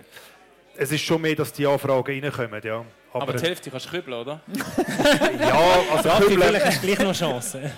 [0.79, 2.85] Es ist schon mehr, dass die Anfragen reinkommen, ja.
[3.13, 4.41] Aber, Aber, die Hälfte kannst du kübeln, oder?
[5.41, 5.61] ja,
[5.95, 7.71] also Kübeln- vielleicht hast du gleich noch Chancen.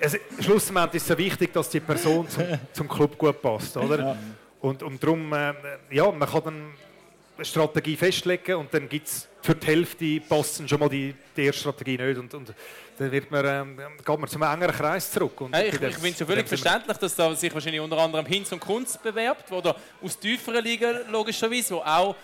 [0.00, 4.18] es, schlussendlich ist es so wichtig, dass die Person zum, zum Club gut passt, oder?
[4.60, 5.54] Und, und darum, äh,
[5.90, 6.62] ja, man kann dann
[7.42, 11.60] Strategie festlegen und dann gibt es für die Hälfte passen schon mal die, die erste
[11.60, 12.54] Strategie nicht und, und
[12.98, 15.40] dann wird man, ähm, geht man zum engeren Kreis zurück.
[15.42, 18.26] Und Hey, ich ich finde es ja völlig verständlich, dass da sich wahrscheinlich unter anderem
[18.26, 22.16] Hinz und Kunst bewerbt, oder aus tieferen Ligen logischerweise, wo auch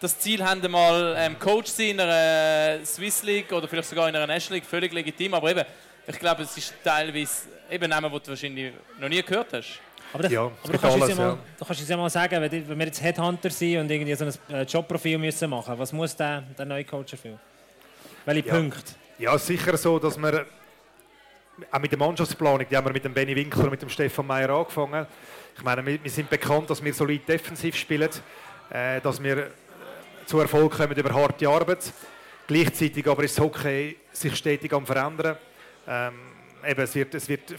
[0.00, 3.88] das Ziel haben, mal ähm, Coach zu sein in einer äh, Swiss League oder vielleicht
[3.88, 5.34] sogar in einer National League, völlig legitim.
[5.34, 5.64] Aber eben,
[6.06, 9.80] ich glaube, es ist teilweise eben Namen, die du wahrscheinlich noch nie gehört hast.
[10.14, 12.40] Aber, das, Ja, aber du, kannst alles, ja mal, du kannst uns ja mal sagen,
[12.40, 15.92] wenn, wenn wir jetzt Headhunter sind und irgendwie so ein äh, Jobprofil müssen machen was
[15.92, 17.40] muss der, der neue Coach erfüllen?
[18.24, 18.54] Welche Ja.
[18.54, 18.92] Punkte?
[19.18, 20.46] Ja, sicher so, dass wir
[21.70, 24.26] auch mit der Mannschaftsplanung, die haben wir mit dem Benny Winkler und mit dem Stefan
[24.26, 25.06] Meyer angefangen.
[25.56, 28.10] Ich meine, wir, wir sind bekannt, dass wir solid defensiv spielen,
[28.70, 29.46] äh, dass wir äh,
[30.26, 31.92] zu Erfolg kommen über harte Arbeit.
[32.46, 35.36] Gleichzeitig aber ist das Hockey sich stetig am verändern.
[35.88, 36.14] Ähm,
[36.66, 37.54] eben, es wird, es wird,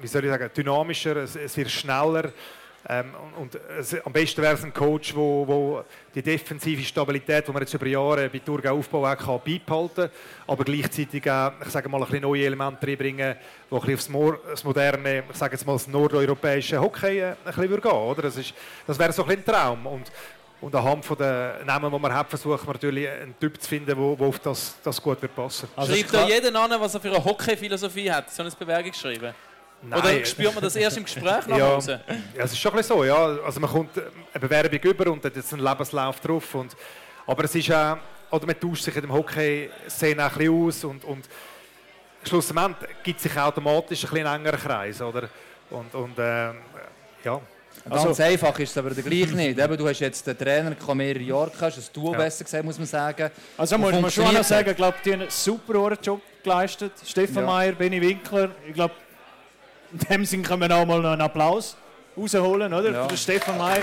[0.00, 2.32] wie soll ich sagen, dynamischer, es, es wird schneller.
[2.88, 7.52] Ähm, und es, am besten wäre es ein Coach, wo, wo die defensive Stabilität, die
[7.52, 10.10] man jetzt über Jahre bei Thurgau aufbauen kann, beibehalten
[10.48, 13.36] aber gleichzeitig auch, ich sage mal, ein bisschen neue Elemente reinbringen,
[13.70, 17.36] die ein bisschen aufs das moderne, ich sage jetzt mal, das nordeuropäische Hockey äh, ein
[17.44, 18.22] bisschen gehen oder?
[18.22, 18.34] Das,
[18.84, 19.86] das wäre so ein, ein Traum.
[19.86, 20.10] Und,
[20.62, 23.86] und anhand von den Namen, die man hat, versuchen wir natürlich einen Typ zu finden,
[23.86, 27.08] der auf das, das gut wird passen Also Schreibt da jeder an, was er für
[27.08, 29.34] eine Hockey-Philosophie hat, so eine Bewerbung geschrieben?
[29.90, 32.00] Oder spürt man das erst im Gespräch nach ja, Hause?
[32.06, 33.16] ja, es ist schon ein bisschen so, ja.
[33.44, 36.54] Also man kommt äh, eine Bewerbung über und hat jetzt einen Lebenslauf drauf.
[36.54, 36.76] Und,
[37.26, 37.96] aber es ist auch,
[38.30, 41.28] oder man tauscht sich in dem Hockey-Szene auch ein bisschen aus und, und
[42.22, 45.28] schlussendlich gibt sich automatisch ein bisschen engerer Kreis, oder?
[45.70, 46.54] Und, und ähm,
[47.24, 47.40] ja.
[47.88, 49.58] Ganz einfach ist es aber gleich nicht.
[49.58, 52.18] Eben, du hast jetzt den Trainer der mehrere Jahre hast ein Duo Ja.
[52.18, 53.30] besser gesagt, muss man sagen.
[53.56, 56.92] Also muss man schon noch sagen, ich glaube, die haben einen super Job geleistet.
[57.04, 57.50] Stefan Ja.
[57.50, 58.50] Mayer, Benny Winkler.
[58.66, 58.94] Ich glaube,
[59.92, 61.76] in dem Sinn können wir auch mal einen Applaus
[62.16, 62.90] rausholen, oder?
[62.92, 63.08] Ja.
[63.08, 63.82] Für Stefan Mayer,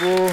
[0.00, 0.30] wo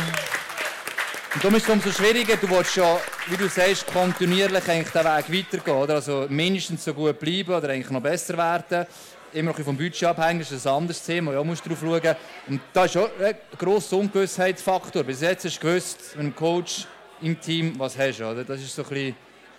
[1.35, 5.03] Und darum ist es umso schwieriger, du willst ja, wie du sagst, kontinuierlich eigentlich den
[5.03, 5.77] Weg weitergehen.
[5.77, 5.95] Oder?
[5.95, 8.85] Also mindestens so gut bleiben oder eigentlich noch besser werden.
[9.33, 12.15] Immer noch vom Budget abhängig, das ist ein anderes Thema, ja, musst drauf schauen.
[12.47, 15.03] Und da ist schon ein grosser Ungewissheitsfaktor.
[15.03, 16.85] Bis jetzt hast du gewusst, mit dem Coach
[17.21, 18.25] im Team, was hast du.
[18.29, 18.43] Oder?
[18.43, 19.15] Das ist so ein bisschen,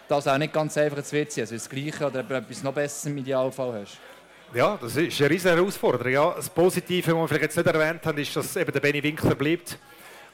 [0.07, 1.41] das auch nicht ganz einfach zu WC.
[1.41, 3.99] Also das Gleiche oder etwas noch besser im Idealfall hast.
[4.55, 6.13] Ja, das ist eine riesige Herausforderung.
[6.13, 9.03] Ja, das Positive, was wir vielleicht jetzt nicht erwähnt haben, ist, dass eben der Benny
[9.03, 9.77] Winkler bleibt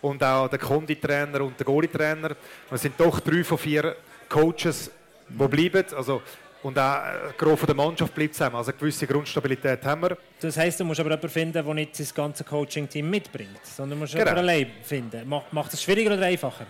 [0.02, 2.36] und auch der Konditrainer und der Goalie-Trainer.
[2.70, 3.96] Es sind doch drei von vier
[4.28, 4.90] Coaches,
[5.28, 5.86] die bleiben.
[5.96, 6.20] Also,
[6.62, 8.56] und auch ein Groß der Mannschaft bleibt zusammen.
[8.56, 10.16] Also eine gewisse Grundstabilität haben wir.
[10.40, 14.02] Das heisst, du musst aber jemanden finden, der nicht sein ganzes Coaching-Team mitbringt, sondern du
[14.02, 14.26] musst Genau.
[14.26, 15.28] jemanden allein finden.
[15.28, 16.66] Macht, macht es schwieriger oder einfacher?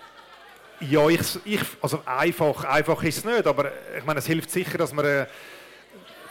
[0.81, 4.79] Ja, ich, ich, also einfach, einfach ist es nicht, aber ich meine, es hilft sicher,
[4.79, 5.27] dass man, äh,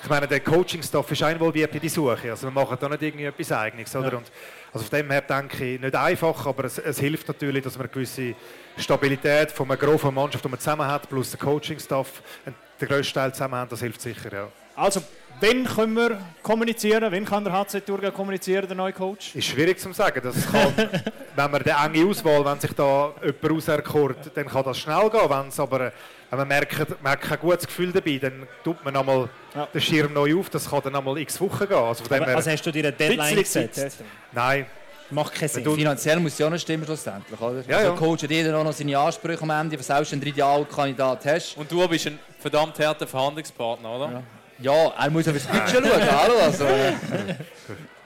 [0.01, 3.25] ich meine, der Coaching-Staff ist involviert in die Suche, also wir machen da nicht irgendwie
[3.25, 4.17] etwas Eigenes, oder?
[4.17, 4.31] Und,
[4.73, 7.85] also von dem her denke ich, nicht einfach, aber es, es hilft natürlich, dass man
[7.87, 8.33] eine gewisse
[8.77, 13.13] Stabilität von einer großen Mannschaft, die man zusammen hat, plus der Coaching-Staff, äh, den grössten
[13.13, 14.47] Teil zusammen haben, das hilft sicher, ja.
[14.75, 15.01] Also,
[15.41, 17.11] wann können wir kommunizieren?
[17.11, 19.35] Wann kann der HC Thurgau kommunizieren, der neue Coach?
[19.35, 20.21] Ist schwierig zu sagen.
[20.23, 20.73] Das kann,
[21.35, 25.29] wenn man die enge Auswahl, wenn sich da jemand auserkort, dann kann das schnell gehen.
[25.29, 25.91] Wenn es aber,
[26.29, 29.65] wenn man merkt, man hat kein gutes Gefühl dabei, dann tut man einmal Ja.
[29.65, 30.49] den Schirm neu auf.
[30.49, 31.77] Das kann dann einmal x Wochen gehen.
[31.77, 33.97] Also Aber, also hast du dir eine Deadline gesetzt?
[34.31, 34.65] nein,
[35.11, 35.63] Macht keinen Sinn.
[35.63, 37.61] Du- Finanziell muss es ja auch noch stimmen schlussendlich, oder?
[37.67, 37.95] Ja, also ja.
[37.95, 41.57] der Coach hat jeder auch noch seine Ansprüche am Ende, was selbst einen Idealkandidat hast.
[41.57, 44.23] Und du bist ein verdammt harter Verhandlungspartner, oder?
[44.59, 46.65] Ja, er muss auf das Budget schauen, hallo, also...
[46.65, 46.93] äh,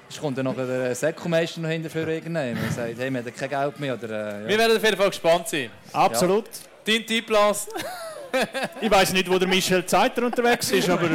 [0.10, 3.50] Es kommt dann noch der Sekkumeister noch hinterher irgendwann und sagt, hey, wir haben kein
[3.50, 4.10] Geld mehr, oder...
[4.10, 4.48] Äh, ja.
[4.50, 5.72] Wir werden auf jeden Fall gespannt sein.
[5.92, 6.46] Absolut.
[6.86, 7.68] Dein Tipp, Lars?
[8.82, 11.08] Ich weiß nicht, wo der Michel Zeiter unterwegs ist, aber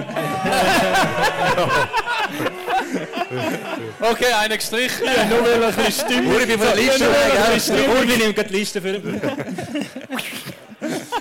[4.01, 5.05] Okay, einer gestrichen.
[5.29, 8.49] nur weil er ein bisschen Stimme Uri, bin von der Liste weg, Urbi nimmt gerade
[8.49, 9.01] die Liste für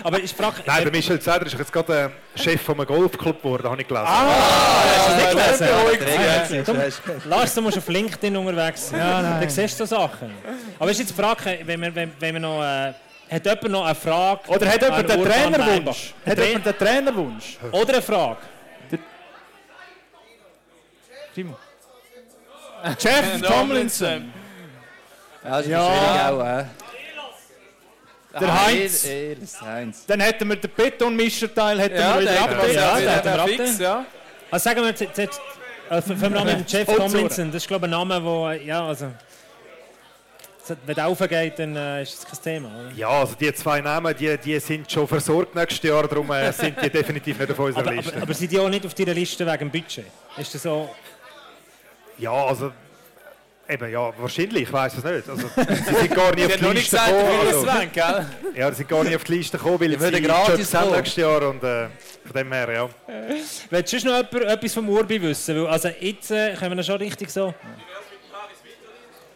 [0.04, 0.62] Aber ich frage...
[0.66, 3.88] nein, der Michel Zeder ist jetzt gerade äh, Chef von einem Golfclub geworden, habe ich
[3.88, 4.08] gelesen.
[7.26, 9.00] Lars, du musst auf LinkedIn unterwegs sein.
[9.00, 9.42] Ja, nein.
[9.42, 10.32] Dann siehst du so Sachen.
[10.80, 12.64] Aber ist jetzt die Frage, wenn wir, wenn, wenn wir noch...
[12.64, 12.94] Äh,
[13.30, 14.42] hat jemand noch eine Frage?
[14.50, 16.13] Oder hat jemand Urban Trainerwunsch?
[16.26, 17.58] Hat Tra- jemand den Trainerwunsch?
[17.72, 18.38] Oder eine Frage?
[21.36, 21.56] Timo.
[23.00, 24.34] Jeff Tomlinson.
[25.44, 25.86] Ja, das ist Ja.
[25.86, 26.66] schwierig auch, äh.
[28.40, 29.06] Der Heinz.
[29.06, 30.06] Er, er, das Heinz.
[30.06, 33.80] Dann hätten wir den Betonmischerteil hätten Ja, wir wieder der ja, der der er fix,
[33.80, 34.06] ja.
[34.52, 35.02] Also sagen wir jetzt,
[35.90, 36.88] äh, fangen wir an mit dem Jeff.
[36.96, 37.48] Tomlinson.
[37.52, 39.12] Das ist glaube ich ein Name, wo ja also
[40.86, 42.70] wenn der aufgeht, dann äh, ist das kein Thema.
[42.70, 42.92] Oder?
[42.96, 46.76] Ja, also die zwei Namen, die, die sind schon versorgt nächstes Jahr, darum äh, sind
[46.82, 48.14] die definitiv nicht auf unserer Aber, Liste.
[48.14, 50.06] aber, aber sind die auch nicht auf deiner Liste wegen dem Budget?
[50.38, 50.90] Ist das so?
[52.18, 52.72] Ja, also
[53.70, 55.30] eben, ja, wahrscheinlich, ich weiß es nicht.
[55.30, 57.42] Also, sie sind gar nicht Ich auf die nicht Liste gesagt, wie gekommen.
[57.42, 58.26] wir es Also, wollen, gell?
[58.56, 60.96] ja, sie sind gar nicht auf die Liste gekommen, weil Jobs gratis haben kommen.
[60.98, 61.88] nächstes Jahr und äh,
[62.26, 62.90] von dem her, ja.
[63.70, 65.56] Willst du noch etwas vom Urbi wissen?
[65.64, 67.54] Weil, also jetzt äh, können wir schon richtig so...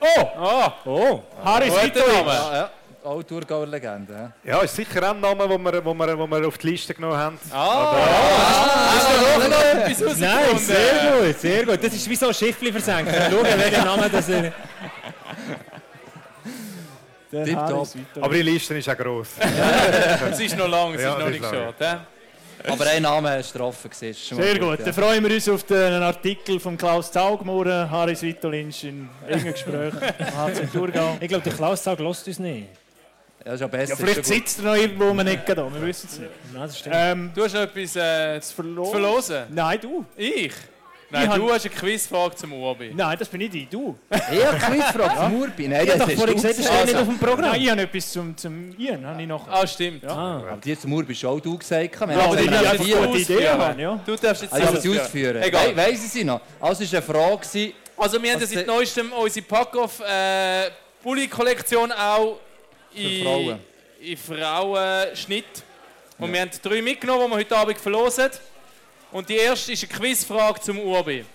[0.01, 1.21] Oh, Ah, Oh!
[1.43, 2.13] Harris guter Vitovic.
[2.25, 2.31] Name.
[2.33, 2.69] Ja, ja.
[3.03, 4.31] Auch Thurgauer Legende.
[4.43, 4.57] Ja.
[4.57, 7.17] Ja, ist sicher ein Name, den wir, wo wir, wo wir auf die Liste genommen
[7.17, 7.39] haben.
[7.51, 7.93] Ah,
[8.93, 11.83] hast du doch noch etwas Nein, sehr gut, sehr gut.
[11.83, 13.13] Das ist wie so ein Schiffli versenken.
[13.31, 14.51] Schauen, welchen Namen das ist.
[17.31, 17.87] Der Tipptopp.
[18.21, 19.29] Aber die Liste ist auch gross.
[20.31, 21.97] Es ist noch lang, es Ja, ist noch nicht ist hä?
[22.67, 23.71] Aber ein Name ist mal
[24.45, 24.79] Sehr gut.
[24.79, 24.85] ja.
[24.85, 29.93] Dann freuen wir uns auf den Artikel von Klaus Zaugmohren, Harris Vitolinsch in engen Gespräch
[30.19, 31.17] am HC Thurgau.
[31.19, 32.67] Ich glaube, der Klaus sagt, lässt uns nicht.
[33.45, 33.89] Ja, ist ja besser.
[33.91, 34.25] Ja, vielleicht gut.
[34.25, 36.31] sitzt er noch irgendwo um eine Ecke da, wir wissen es nicht.
[36.53, 36.95] Nein, das stimmt.
[36.97, 38.91] Ähm, Du hast noch etwas äh, zu verloren?
[38.91, 39.43] verlosen?
[39.49, 40.05] Nein, du.
[40.15, 40.53] Ich?
[41.11, 42.91] Nein, Ich du hast eine Quizfrage zum Urbi.
[42.95, 43.97] Nein, das bin nicht ich, du.
[44.09, 45.67] Ja, Quizfrage zum Urbi.
[45.67, 47.51] Nein, Ich das habe doch ist vorhin gesagt, das steht nicht auf dem Programm.
[47.51, 49.47] Nein, ich habe etwas zum, zum Ian, habe ich noch.
[49.47, 50.05] Ah, stimmt.
[50.05, 50.37] Ah.
[50.37, 51.95] Aber die zum Urbi hast auch du gesagt.
[51.99, 53.99] Ja, aber die haben jetzt eine gute Idee ja.
[54.05, 55.41] Du darfst jetzt Also, selber sie ausführen.
[55.43, 55.67] Egal.
[55.71, 56.41] We weiss ich sie noch.
[56.59, 57.05] Also, es war eine
[57.39, 57.73] Frage.
[57.97, 60.71] Also wir haben ja seit de- neuestem unsere Packoff äh,
[61.03, 62.39] Bulli-Kollektion auch
[62.95, 63.59] in Frauen.
[64.01, 65.45] in Frauenschnitt.
[66.17, 68.29] Und wir haben drei mitgenommen, die wir heute Abend verlosen.
[69.11, 71.25] Und die erste ist eine Quizfrage zum Urbi.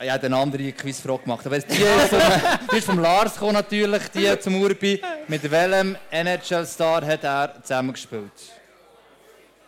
[0.00, 1.44] Ich habe eine andere Quizfrage gemacht.
[1.44, 2.20] Aber die ist vom,
[2.70, 5.00] die ist vom Lars gekommen, natürlich, die zum Urbi.
[5.26, 8.32] Mit welchem NHL-Star hat er zusammengespielt?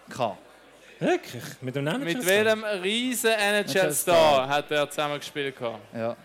[0.08, 0.38] K.
[1.00, 1.42] Wirklich?
[1.62, 2.04] Mit dem Namen?
[2.04, 5.56] Mit welchem riesen NHL-Star hat er zusammengespielt?
[5.94, 6.16] Ja.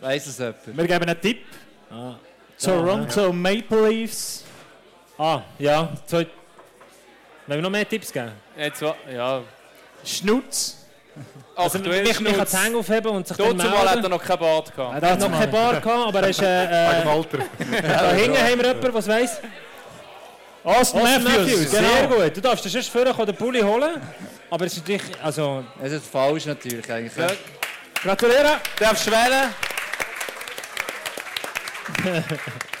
[0.00, 0.76] Weiss es jemand?
[0.76, 1.44] Wir geben einen Tipp.
[1.90, 2.14] Ah.
[2.58, 4.44] Toronto Maple Leafs.
[5.18, 5.92] Ah, ja.
[6.06, 6.26] Zwei.
[7.46, 8.32] Wollen wir noch mehr Tipps geben?
[8.56, 9.42] Jetzt, ja,
[10.04, 10.78] Schnutz.
[11.54, 12.56] Also, aktuell mich, mich kann die.
[12.56, 15.02] Hänge aufheben und sich dann Dazu mal hat er noch keinen Bart gehabt.
[15.02, 16.40] Er hat noch kein Bar gehabt, aber er ist...
[16.40, 17.38] Äh, äh, Alter.
[17.82, 19.40] da hinten haben wir jemanden, was weiss?
[20.64, 21.36] Austin, Austin Matthews.
[21.36, 21.70] Matthews.
[21.70, 21.88] Genau.
[21.88, 22.36] Sehr gut.
[22.36, 24.00] Du darfst den erst vorher den Pulli holen.
[24.48, 25.22] Aber es ist natürlich...
[25.22, 27.16] Also, Es ist falsch natürlich eigentlich.
[27.16, 27.28] Ja.
[28.02, 28.56] Gratuliere.
[28.78, 29.54] Darfst du wählen?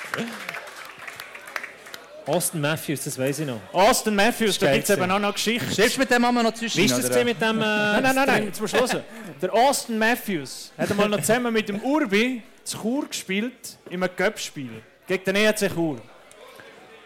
[2.26, 3.60] Austin Matthews, das weiß ich noch.
[3.72, 5.70] Austin Matthews, da gibt es eben auch noch Geschichten.
[5.72, 6.78] Stirbst du mit dem Mama noch zwischen?
[6.78, 7.60] Wie ist das mit dem...
[7.60, 9.02] Äh, Nein, nein, nein, nein, jetzt musst du hören.
[9.40, 14.14] Der Austin Matthews hat einmal noch zusammen mit dem Urbi zu Chur gespielt, in einem
[14.14, 16.00] Cup-Spiel gegen den EHC Chur.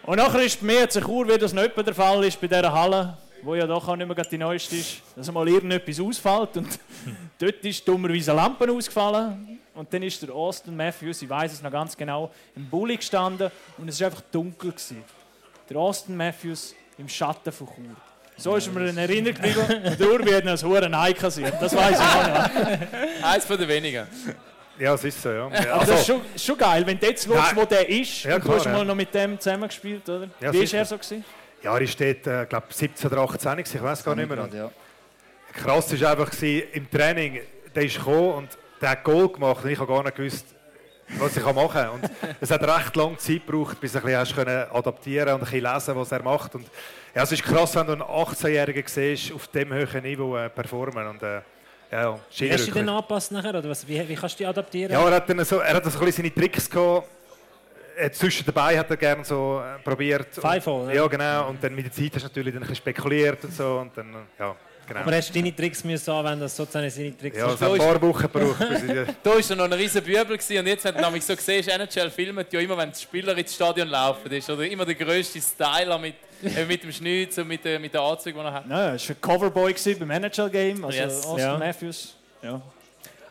[0.02, 2.72] Und nachher ist beim EHC Chur, wie das nicht etwa der Fall ist, bei dieser
[2.72, 6.68] Halle, wo ja doch auch nicht mehr die neueste ist, dass mal irgendetwas ausfällt und
[7.38, 9.55] dort ist dummerweise eine Lampe ausgefallen.
[9.76, 13.50] Und dann ist der Austin Matthews, ich weiß es noch ganz genau, im Bulli gestanden
[13.78, 14.72] und es war einfach dunkel.
[14.72, 15.04] Gewesen.
[15.68, 17.96] Der Austin Matthews im Schatten von Chur.
[18.38, 19.96] So ist mir in Erinnerung geblieben.
[19.98, 21.54] Der Urbi hat noch ein hohes Nein kassiert.
[21.60, 23.22] Das weiß ich auch noch.
[23.32, 24.06] Eins von den wenigen.
[24.78, 25.48] Ja, es ist so, ja.
[25.48, 28.24] ja Aber das ist also, schon, schon geil, wenn du jetzt schaust, wo der ist.
[28.24, 28.72] Ja, und du klar, hast ja.
[28.72, 30.28] mal noch mit dem zusammengespielt, oder?
[30.38, 30.98] Ja, Wie war er so?
[30.98, 31.24] Gewesen?
[31.62, 34.70] ja, er steht, äh, glaube 17 oder 18, gewesen, ich weiß gar nicht mehr.
[35.52, 37.40] Krass war einfach gewesen, im Training,
[37.74, 40.46] der ist gekommen und der hat Goal gemacht und ich habe gar nicht gewusst,
[41.18, 41.90] was ich machen kann.
[41.90, 42.10] Und
[42.40, 45.96] es hat recht lange Zeit gebraucht, bis du ein bisschen adaptieren und ein bisschen lesen,
[45.96, 46.54] was er macht.
[46.54, 46.66] Und
[47.14, 51.06] ja, es ist krass, wenn du einen 18-Jährigen siehst, auf dem hohen Niveau äh, performen.
[51.06, 51.40] Und, äh,
[51.90, 52.18] ja,
[52.50, 53.50] Hast du dann angepasst nachher?
[53.50, 54.92] Oder was, wie, wie kannst du dich adaptieren?
[54.92, 57.08] Ja, er hat, dann so, er hat so ein bisschen seine Tricks gehabt.
[57.96, 60.36] Äh, Zwischen dabei hat er gerne so äh, probiert.
[60.36, 60.42] Und-
[60.88, 60.94] ne?
[60.96, 61.48] Ja, genau.
[61.48, 63.78] Und dann mit der Zeit hast du natürlich dann ein bisschen spekuliert und so.
[63.78, 64.56] Und dann, äh, ja,
[64.86, 65.00] genau.
[65.00, 67.78] Aber hast du deine Tricks müssen anwenden, dass sozusagen seine Tricks ja, es hat ein
[67.78, 68.58] paar Wochen gebraucht.
[68.68, 71.24] bis ich, äh, Da war noch ein riesen Bübel gewesen und jetzt, wenn du nämlich
[71.24, 74.84] so siehst, NHL filmt ja immer, wenn die Spieler ins Stadion laufen, ist oder immer
[74.84, 78.38] der grösste Styler mit, äh, mit dem Schnitz und mit der, mit der Anzug, die
[78.40, 78.66] er hat.
[78.66, 81.24] Nein, er war ein Coverboy beim NHL-Game, also Yes.
[81.26, 81.58] Austin Ja.
[81.58, 82.14] Matthews.
[82.42, 82.60] Ja.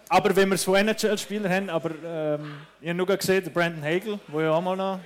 [0.08, 4.42] Aber wenn wir so NHL-Spieler haben, aber ähm, ich habe nur gesehen, Brandon Hagel, der
[4.42, 5.00] ja auch mal noch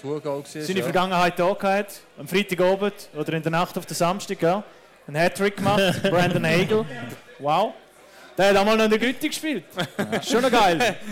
[0.00, 0.84] Thurgau gewesen, seine ja.
[0.84, 1.86] Vergangenheit da hatte,
[2.18, 4.62] am Freitagabend oder in der Nacht auf den Samstag, ja,
[5.06, 6.84] einen Hattrick gemacht, Brandon Hagel.
[7.38, 7.72] Wow.
[8.36, 9.64] Der hat auch mal noch in der Güte gespielt.
[10.28, 10.96] Schon noch geil.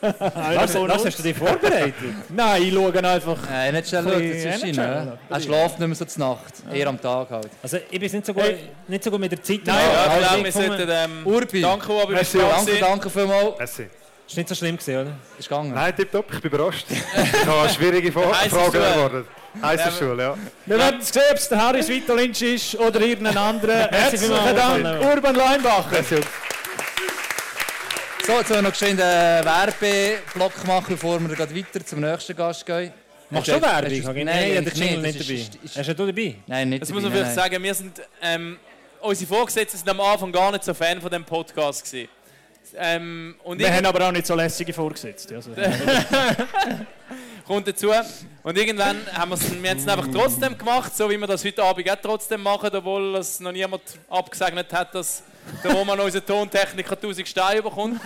[0.00, 1.94] Was, was hast du dich vorbereitet?
[2.30, 3.38] Nein, ich schaue einfach.
[3.50, 4.78] NHL schaut Ein jetzt bisschen zwischen.
[4.78, 5.18] NHL, ne?
[5.28, 6.54] Er schläft nicht mehr so zur Nacht.
[6.72, 7.48] Eher am Tag halt.
[7.62, 8.58] Also ich bin nicht so gut, Hey.
[8.88, 9.60] nicht so gut mit der Zeit.
[9.64, 11.60] Nein, Ja, aber ich glaube, ich wir sollten ähm, Urbi.
[11.60, 13.58] Danke, du da Danke, danke vielmals.
[13.58, 13.86] Merci.
[14.26, 15.10] ist nicht so schlimm gewesen, oder?
[15.38, 15.74] Ist gegangen.
[15.74, 16.86] Nein, tipptopp, ich bin überrascht.
[16.90, 18.84] Ich habe eine schwierige Fra Heisser Frage Schule.
[18.84, 19.26] erwartet.
[19.62, 20.36] Heiße Schule, ja.
[20.66, 23.88] Wir werden sehen, ob es der Harris Vitalinch ist oder irgendein anderer.
[23.90, 25.34] Herzlichen Dank, Urban.
[25.34, 26.02] Leinbacher.
[28.26, 32.34] So, jetzt wollen wir noch schnell einen Werbeblock machen, bevor wir gleich weiter zum nächsten
[32.36, 32.92] Gast gehen.
[33.30, 34.14] Machst du Werbung?
[34.14, 35.20] Nein, Nein, der eigentlich Jingle nicht.
[35.20, 35.34] dabei.
[35.34, 36.34] ist- ist- Hast du dabei?
[36.46, 37.50] Nein, nicht Das dabei, muss man nein, vielleicht nein.
[37.52, 37.62] sagen.
[37.62, 38.58] Wir sind, ähm,
[39.00, 42.08] unsere Vorgesetzten sind am Anfang gar nicht so Fan von dem Podcast gewesen.
[42.76, 45.30] Ähm, und Wir haben aber auch nicht so lässige vorgesetzt.
[45.32, 45.50] Also.
[47.46, 47.90] kommt dazu.
[48.42, 51.44] Und irgendwann haben wir es wir haben es einfach trotzdem gemacht, so wie wir das
[51.44, 55.22] heute Abend auch trotzdem machen, obwohl es noch niemand abgesegnet hat, dass
[55.62, 58.00] der Roman, unser Tontechniker, 1000 Steine bekommt.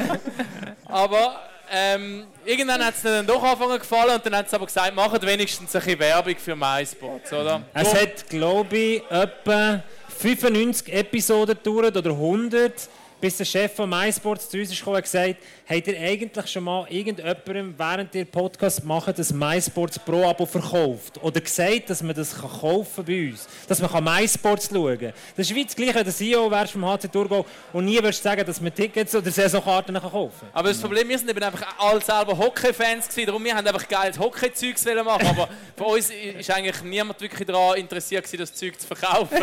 [0.84, 4.94] aber ähm, irgendwann hat es dann doch angefangen gefallen und dann hat es aber gesagt,
[4.94, 7.62] macht wenigstens ein bisschen Werbung für MySports, oder?
[7.72, 9.82] Es hat, glaube ich, etwa
[10.18, 12.88] 95 Episoden gedauert oder 100,
[13.22, 15.36] bis der Chef von MySports zu uns ist gekommen und gesagt
[15.68, 21.22] habt ihr eigentlich schon mal irgendjemandem, während ihr Podcast macht, das MySports Pro-Abo verkauft?
[21.22, 23.46] Oder gesagt, dass man das kann kaufen bei uns?
[23.68, 25.12] Dass man kann MySports schauen kann?
[25.36, 28.24] Das ist wie das Gleiche, wenn du CEO wärst vom HC Thurgau und nie würdest
[28.24, 30.50] sagen, dass man Tickets oder Saisonkarten kaufen kann.
[30.52, 33.86] Aber das Problem, wir sind eben einfach alle selber Hockey-Fans gewesen, darum wir haben einfach
[33.86, 38.52] geiles Hockey-Zeugs wollen machen, aber für uns ist eigentlich niemand wirklich daran interessiert gewesen, das
[38.52, 39.38] Zeug zu verkaufen.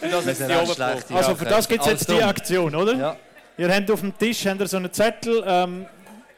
[0.00, 2.22] Das ist die schlecht, Also für das gibt es jetzt die.
[2.22, 2.99] Aktion, oder?
[3.00, 3.16] Ja.
[3.56, 5.42] Ihr habt auf dem Tisch habt ihr so einen Zettel.
[5.46, 5.86] Ähm,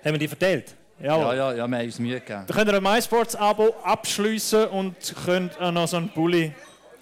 [0.05, 0.75] Haben wir die verteilt?
[1.01, 2.45] ja, Ja, ja, ja, wir haben uns Mühe gegeben.
[2.47, 4.95] Da könnt ihr ein MySports-Abo abschließen und
[5.25, 6.53] könnt auch noch so einen Pulli,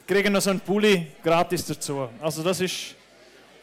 [0.07, 2.09] kriegen noch so einen Pulli gratis dazu.
[2.23, 2.95] Also das ist,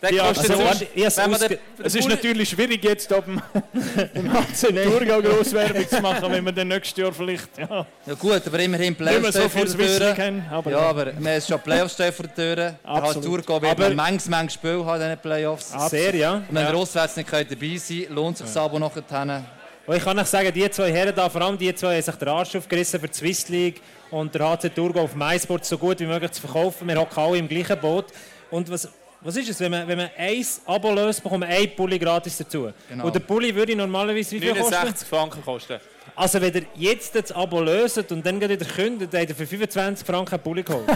[0.02, 3.42] Der Ja, kostet also, sonst- man den- es ist natürlich schwierig jetzt ab dem,
[4.16, 8.14] dem HC Thurgau gross Werbung zu machen, wenn wir dann nächstes Jahr vielleicht ja, Ja
[8.14, 10.44] gut, aber immerhin Playoffs so vor der Tür.
[10.52, 12.76] Aber, Ja, aber wir haben schon Playoffs stehen vor der Tür.
[12.84, 13.22] Hat.
[13.24, 15.74] Thurgau wird noch manches, manches Spiel haben in diesen Playoffs.
[15.90, 16.34] Sehr, ja.
[16.36, 19.44] Und wenn ihr auswärts nicht dabei sein lohnt sich das Abo nachher.
[19.88, 22.16] Und ich kann euch sagen, die zwei Herren da, vor allem die zwei, haben sich
[22.16, 23.82] den Arsch aufgerissen für die Swiss League
[24.12, 26.88] und der HC Thurgau auf MySport so gut wie möglich zu verkaufen.
[26.88, 28.06] Wir hocken alle im gleichen Boot.
[28.52, 28.90] Und was,
[29.28, 29.60] was ist es?
[29.60, 32.72] Wenn man, wenn man ein Abo löst, bekommt man ein Pulli gratis dazu.
[32.88, 33.06] Genau.
[33.08, 34.72] Und der Pulli würde normalerweise wie viel kosten?
[34.72, 35.80] 69 Franken kosten.
[36.16, 39.46] Also wenn ihr jetzt das Abo löst und dann wieder kündet, dann habt ihr für
[39.46, 40.88] 25 Franken einen Pulli geholt.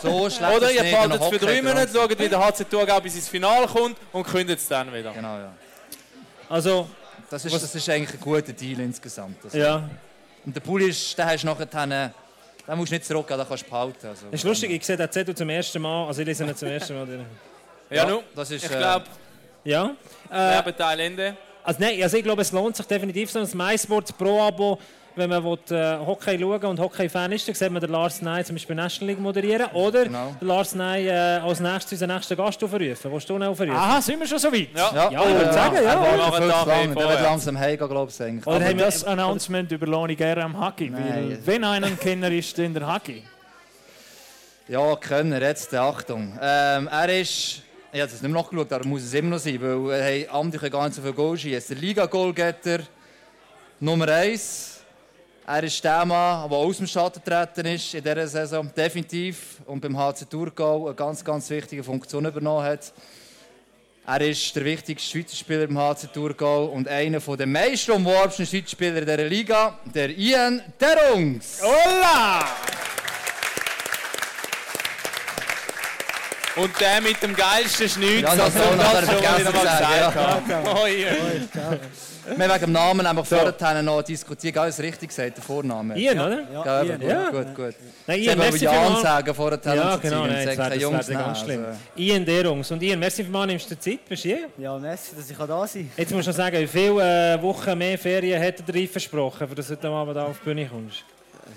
[0.00, 1.62] So schlecht Oder ist ihr es nicht, behaltet noch es für drei.
[1.62, 5.12] Monate, schaut, wie der HC Thurgau bis ins Finale kommt und kündet es dann wieder.
[5.12, 5.52] Genau, ja.
[6.48, 6.88] Also,
[7.28, 9.44] Das ist, das ist eigentlich ein guter Deal insgesamt.
[9.44, 9.58] Also.
[9.58, 9.88] ja.
[10.46, 12.12] Und der Pulli ist, den hast du nachher,
[12.66, 14.06] den musst du nicht zurückgeben, den kannst du behalten.
[14.06, 16.56] Also, Das ist lustig, ich sehe den Zettel zum ersten Mal, also ich lese ihn
[16.56, 17.08] zum ersten Mal.
[17.90, 19.06] Ja, Ja, nun, das ist, ich äh, glaube,
[19.64, 19.94] Ja.
[20.30, 21.36] Äh, Werbeteil Ende.
[21.64, 24.78] Also, nein, also ich glaube, es lohnt sich definitiv so ein MySports Pro-Abo,
[25.16, 28.44] wenn man will, äh, Hockey schauen und Hockey-Fan ist, dann sieht man den Lars Ney
[28.44, 30.34] zum Beispiel National League moderieren oder Genau.
[30.40, 32.96] den Lars Ney äh, als nächstes unseren nächsten Gast aufrufen.
[33.12, 33.70] Willst du ihn aufrufen?
[33.72, 34.68] Aha, sind wir schon so weit?
[34.74, 34.90] Ja.
[34.94, 35.80] Ja, Ja, ich würde sagen, ja.
[35.82, 36.32] Er lang.
[36.34, 37.22] ein Der wird vorwärts.
[37.22, 38.22] langsam heimgehen, glaube ich.
[38.22, 38.46] eigentlich.
[38.46, 41.38] Oder Aber haben wir- das Announcement überlohne ich gerne am Hagi, weil Nein.
[41.44, 43.22] wenn einer ein Kenner ist, dann der Hagi.
[44.68, 46.38] Ja, Könner, jetzt, äh, Achtung.
[46.40, 49.58] Ähm, er ist, ich habe es nicht mehr nachgeschaut, aber muss es immer noch sein,
[49.60, 51.74] weil er hey, andere können gar nicht so viel Goal schießen.
[51.76, 52.78] Der Liga-Goalgetter
[53.80, 54.71] Nummer 1.
[55.54, 59.60] Er ist der Mann, der aus dem Schatten getreten ist in dieser Saison, definitiv.
[59.66, 62.90] Und beim HC Thurgau eine ganz, ganz wichtige Funktion übernommen hat.
[64.06, 68.70] Er ist der wichtigste Schweizer Spieler beim HC Thurgau und einer der meist umworbensten Schweizer
[68.70, 71.60] Spieler in dieser Liga, der Ian Derungs.
[71.60, 72.61] Hola!
[76.54, 79.80] Und der mit dem geilsten Schnitz, Ja, das das soll das nachher schon mal gesagt
[79.80, 80.14] ja.
[80.14, 80.42] haben.
[80.82, 81.78] Oh, yeah.
[82.36, 84.56] Wir wegen dem Namen einfach vorher noch diskutiert.
[84.58, 85.98] Alles richtig gesagt, der Vorname.
[85.98, 86.42] Ian, oder?
[86.52, 87.30] Ja, eben, Ja.
[87.30, 87.74] gut, gut, gut.
[88.06, 89.02] Nein, Ian, merci Jan vielmals.
[89.02, 90.32] sagen vorher Ja, zu genau, ziehen.
[90.32, 91.64] nein, das sagen das Jungs wär ganz nehmen, schlimm.
[91.64, 91.78] also.
[91.96, 92.70] Ian Derungs.
[92.70, 94.48] Und Ian, merci vielmals, nimmst du dir Zeit, bist du hier?
[94.58, 95.90] Ja, merci, dass ich da sein kann.
[95.96, 99.48] Jetzt musst du noch sagen, wie viele äh, Wochen mehr Ferien hat er dir versprochen,
[99.48, 101.04] für dass du heute Abend auf die Bühne kommst?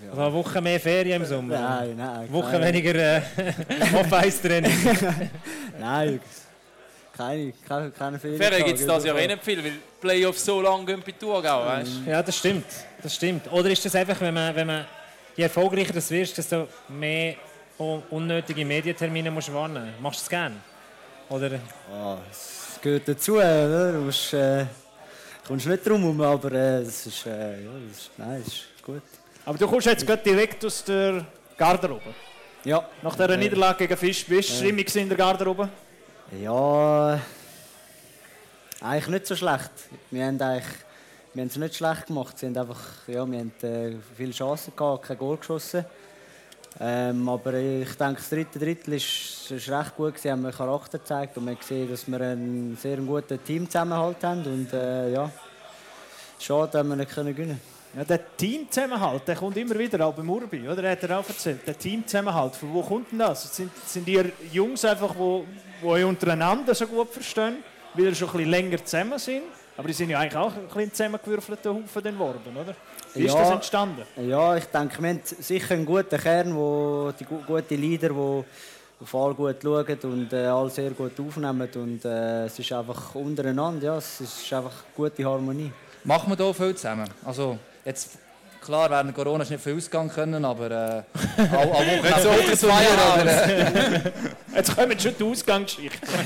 [0.10, 1.60] Also eine Woche mehr Ferien im Sommer?
[1.60, 2.10] Nein, nein.
[2.19, 3.21] Eine Woche keine- weniger äh,
[4.00, 4.71] Off-Ice-Training?
[5.80, 6.19] Nein,
[7.15, 8.41] keine, keine, keine Ferien.
[8.41, 11.65] Ferien gibt es das ja eh nicht viel, weil Playoffs so lange gehen bei Thurgau,
[11.65, 12.10] weißt du?
[12.12, 12.65] Ja, das stimmt.
[13.02, 13.52] Das stimmt.
[13.52, 14.86] Oder ist das einfach, wenn man, wenn man
[15.36, 17.36] je erfolgreicher du wirst, desto mehr
[17.78, 19.93] un- unnötige Medientermine musst du wahrnehmen?
[20.02, 20.56] Machst du es gerne?
[21.30, 21.52] Oder?
[21.91, 23.91] Ah, es gehört dazu, oder?
[23.93, 24.65] Du musst, äh,
[25.48, 28.63] kommst nicht drum herum, aber äh, das ist, äh, ja, das ist, nein, das ist
[28.84, 29.02] gut.
[29.46, 32.14] Aber du kommst jetzt gerade direkt aus der Garderobe.
[32.64, 32.84] Ja.
[33.04, 35.70] Nach dieser Äh, Niederlage gegen Fisch, wie war die Stimmung in der Garderobe?
[36.42, 37.20] Ja,
[38.82, 39.70] eigentlich nicht so schlecht.
[40.10, 40.66] Wir haben eigentlich,
[41.34, 42.40] wir haben es nicht schlecht gemacht.
[42.40, 45.86] Sie haben einfach, ja, wir haben äh, viele Chancen gehabt, kein Goal geschossen.
[46.80, 50.98] Ähm, aber ich denke, das dritte Drittel ist, ist recht gut gewesen, haben wir Charakter
[50.98, 55.32] gezeigt und man gesehen, dass wir einen sehr guten Teamzusammenhalt haben und äh, ja,
[56.39, 57.74] schade, dass wir nicht können gewinnen.
[57.96, 60.89] Ja, der Teamzusammenhalt, der kommt immer wieder, auch beim Urbi, oder?
[60.91, 61.66] Hat er auch erzählt.
[61.66, 63.56] Der Teamzusammenhalt, von wo kommt denn das?
[63.56, 65.43] Sind, sind ihr Jungs einfach, die,
[65.82, 67.58] die euch untereinander so gut verstehen?
[67.98, 69.43] weil ihr schon ein bisschen länger zusammen sind.
[69.78, 72.76] Aber die sind ja eigentlich auch ein bisschen zusammengewürfelter Haufen geworden, oder?
[73.14, 73.39] Wie ist Ja.
[73.39, 74.02] das entstanden?
[74.28, 78.43] Ja, ich denke, wir haben sicher einen guten Kern, wo die gu- guten Leader, die
[79.04, 81.70] auf alle gut schauen und äh, alle sehr gut aufnehmen.
[81.76, 85.72] Und äh, es ist einfach untereinander, ja, es ist einfach gute Harmonie.
[86.04, 87.10] Machen wir hier viel zusammen?
[87.24, 88.10] Also, jetzt,
[88.64, 91.04] klar, während Corona ist nicht viel ausgegangen können, aber äh,
[91.52, 92.68] alle, Wochen so
[94.56, 96.10] Jetzt kommen schon die Ausgangsgeschichten.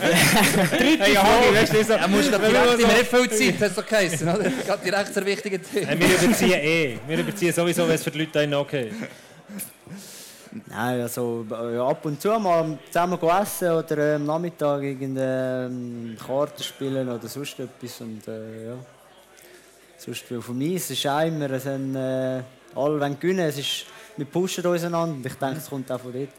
[0.71, 3.29] Hey, Hagi, weißt du, so, Er muss doch wenn wir direkt so- immer nicht viel
[3.29, 4.49] Zeit, das ist doch geheißen, oder?
[4.49, 5.85] Gerade direkt zur wichtigen Tür.
[5.85, 6.97] Hey, wir überziehen eh.
[7.07, 8.91] Wir überziehen sowieso, wenn es für die Leute da okay.
[10.67, 16.63] Nein, also ja, ab und zu mal zusammen essen oder äh, am Nachmittag irgendeine Karten
[16.63, 18.01] spielen oder sonst etwas.
[18.01, 18.73] Und, äh, ja.
[19.99, 22.41] Sonst für für mich es ist auch immer, es sind, äh,
[22.75, 23.85] alle wollen gewinnen, es ist,
[24.15, 26.29] wir pushen uns einander und ich denke, es kommt auch von dort.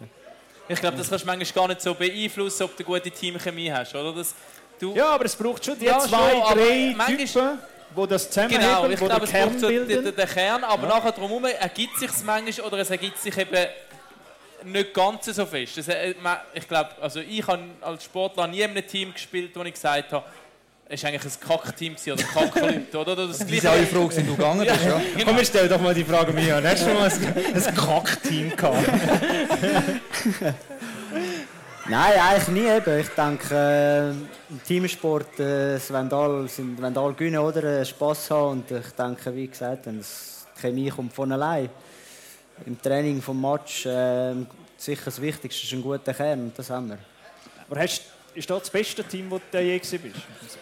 [0.69, 3.71] Ich glaube, das kannst du manchmal gar nicht so beeinflussen, ob du eine gute Teamchemie
[3.71, 4.13] hast, oder?
[4.15, 4.35] Das,
[4.79, 7.59] du, Ja, aber es braucht schon die Ja, zwei, schon, drei manchmal- Typen,
[7.97, 10.05] die das zusammenheben, Genau, die ich den glaube, es Kern braucht so den, bilden.
[10.05, 13.67] den, den Kern, aber nachher drumherum ergibt sich manchmal oder es ergibt sich eben
[14.65, 15.77] nicht ganz so fest.
[15.79, 16.15] Das, äh,
[16.55, 20.13] ich glaube, also ich habe als Sportler nie in einem Team gespielt, wo ich gesagt
[20.13, 20.25] habe,
[20.93, 23.15] es war eigentlich ein Kackteam oder Kackleute, oder?
[23.29, 25.01] Das Wie Gleiche- sind alle froh, sind du gegangen bist, ja?
[25.25, 26.67] Komm, wir stellen doch mal die Frage mir an.
[26.67, 28.89] Hast du schon mal ein, ein Kackteam gehabt?
[31.89, 32.67] Nein, eigentlich nie.
[32.69, 32.99] Eben.
[33.01, 36.13] Ich denke, äh, im Teamsport äh, wollen
[36.97, 38.51] alle, gewinnen oder äh, Spass haben.
[38.63, 41.69] Und ich denke, wie gesagt, das die Chemie kommt von allein.
[42.67, 44.35] Im Training vom Match äh,
[44.77, 46.99] sicher das Wichtigste ist ein guter Kern und das haben wir.
[47.69, 48.03] Aber hast,
[48.35, 50.17] ist das das beste Team, das du je bist?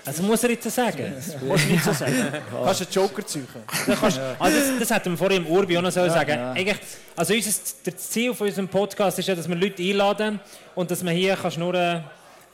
[0.04, 1.12] Also muss er jetzt sagen.
[1.40, 2.14] Du nicht so sagen.
[2.50, 3.46] Kannst du einen Joker zeugen?
[3.86, 6.38] Das, kannst, also das, das hätten wir vorhin im Urbi auch noch so sagen.
[6.38, 6.78] Eigentlich,
[7.14, 7.50] also unser,
[7.84, 10.40] das Ziel von unserem Podcast ist ja, dass wir Leute einladen
[10.74, 12.04] und dass man hier kann schnurren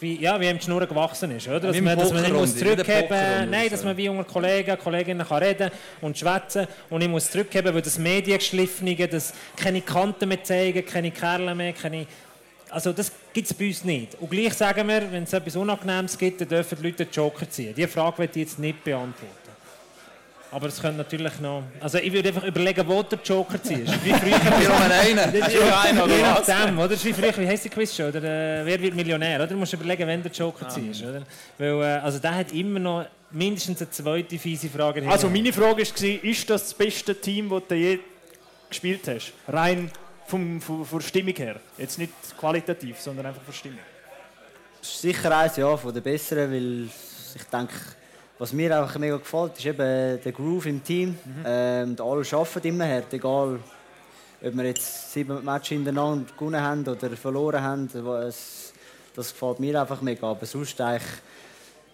[0.01, 1.49] wie, ja, wie ihm die Schnur gewachsen ist.
[1.49, 1.61] Oder?
[1.61, 5.43] Dass, man, dass man nicht muss zurückheben Nein, dass man wie unter Kollegen, Kolleginnen kann
[5.43, 10.85] reden und schwätzen und ich muss zurückheben, weil das Mediengeschliffene, das keine Kanten mehr zeigen,
[10.85, 12.07] keine Kerle mehr, keine...
[12.75, 14.17] Also das gibt es bei uns nicht.
[14.21, 17.49] Und gleich sagen wir, wenn es etwas Unangenehmes gibt, dann dürfen die Leute den Joker
[17.49, 17.73] ziehen.
[17.73, 19.33] Diese Frage werde ich jetzt nicht beantworten.
[20.51, 21.63] Aber es könnte natürlich noch...
[21.81, 23.93] Also ich würde einfach überlegen, wo der Joker ziehst.
[24.05, 24.41] Wie früher...
[24.61, 25.35] Wir haben einen.
[25.35, 26.89] Ist ja einer, oder Je nachdem, oder?
[26.89, 28.09] Das ist wie früher, wie heisst die Quizshow?
[28.09, 29.37] Oder, äh, wer wird Millionär?
[29.37, 29.47] Oder?
[29.47, 31.03] Du musst überlegen, wenn der Joker ziehst.
[31.03, 31.23] Oder?
[31.59, 35.09] Weil, äh, also der hat immer noch mindestens eine zweite fiese Frage.
[35.09, 37.99] Also meine Frage war, ist das das beste Team, das du je
[38.69, 39.33] gespielt hast?
[39.47, 39.91] Rein
[40.27, 41.61] vom, von, von der Stimmung her.
[41.79, 43.79] Jetzt nicht qualitativ, sondern einfach von der Stimmung.
[44.81, 46.89] Das ist sicher eins ja, von den Besseren, weil
[47.35, 47.75] ich denke,
[48.39, 51.17] was mir einfach mega gefällt, ist eben der Groove im Team.
[51.45, 53.61] Ähm, und alle arbeiten immer hart, egal
[54.45, 57.89] ob wir jetzt sieben Matches hintereinander gewonnen haben oder verloren haben.
[58.27, 58.73] Es,
[59.15, 60.31] das gefällt mir einfach mega.
[60.31, 61.11] Aber sonst eigentlich,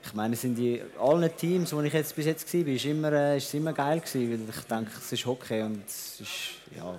[0.05, 3.37] ich meine, sind die allen Teams, wo ich jetzt bis jetzt war, ist immer, äh,
[3.37, 6.31] ist es immer geil gewesen, weil ich denke, es ist Hockey und es ist,
[6.77, 6.95] ja,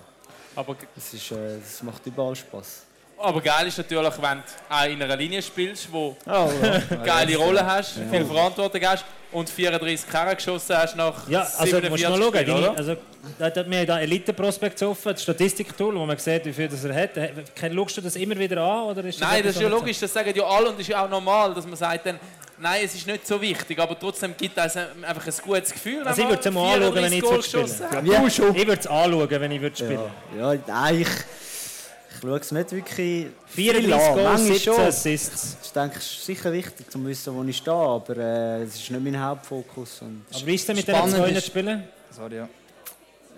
[0.56, 2.84] Aber, es ist, äh, es macht überall Spaß.
[3.18, 4.44] aber geil ist natürlich, wenn du
[4.76, 6.48] auch in einer Linie spielst, wo Oh, ja.
[6.90, 11.80] eine geile Rolle hast, viel Verantwortung hast und 34 Karren geschossen hast nach Ja, also
[11.80, 12.18] du musst 47 mal
[12.54, 12.64] schauen.
[12.64, 12.78] Oder?
[12.78, 12.98] also,
[13.40, 16.84] da, da, wir haben da Elite-Prospects offen, das Statistiktool, wo man sieht, wie viel das
[16.84, 17.16] er hat.
[17.16, 17.32] Äh,
[17.74, 18.84] Schaust du das immer wieder an?
[18.86, 20.88] Oder ist Nein, etwas, das ist ja logisch, das sagen ja alle und das ist
[20.90, 22.20] ja auch normal, dass man sagt dann,
[22.62, 26.04] nein, es ist nicht so wichtig, aber trotzdem gibt es einfach ein gutes Gefühl.
[26.08, 28.06] Also ich würde es mal anschauen, wenn ich 34 Goal jetzt spielen.
[28.06, 28.26] Ja.
[28.26, 30.00] Ich würde es anschauen, wenn ich würde spielen
[30.38, 34.00] Ja, ja nein, ich, ich schaue es nicht wirklich 34 viel an.
[34.00, 34.84] Goals, Manchmal 17 schon.
[34.86, 35.32] Assists.
[35.58, 38.76] Das ist, denke ich, sicher wichtig, um zu wissen, wo ich stehe, aber äh, es
[38.76, 40.02] ist nicht mein Hauptfokus.
[40.02, 41.84] Und Aber wie ist es denn mit Spannend zwei ist- spielen?
[42.12, 42.50] Sorry, ja.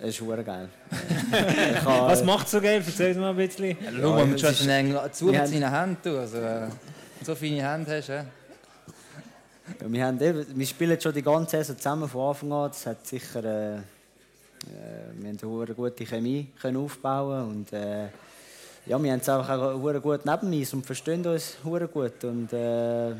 [0.01, 0.69] es ist verdammt geil.
[1.85, 2.83] habe, Was macht so geil?
[2.85, 3.77] Erzähl uns mal ein bisschen.
[4.01, 5.97] Schau mal, mit es schon ist- eng zu mit seinen Händen.
[6.03, 6.67] du, Also, äh,
[7.23, 8.25] so feine Hände hast du.
[9.79, 12.69] Ja, wir, haben wir spielen schon die ganze Saison zusammen von Anfang an.
[12.69, 13.81] Das hat sicher, äh, äh,
[15.15, 18.07] wir haben eine gute Chemie können aufbauen und äh,
[18.85, 23.11] ja, wir haben es einfach auch gut neben uns und verstehen uns gut und äh,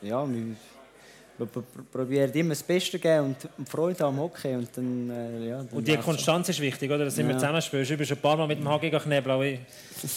[0.00, 0.56] ja, wir,
[1.38, 5.10] wir pr- pr- probieren immer das Beste zu geben und, Freude am Hockey und dann,
[5.10, 5.96] äh, ja, dann Und die.
[5.96, 7.04] Konstanz ist wichtig, oder?
[7.06, 7.38] Dass du immer Ja.
[7.38, 7.90] zusammenspielst.
[7.90, 9.58] Ich bin schon ein paar Mal mit dem HG knebeln, aber ich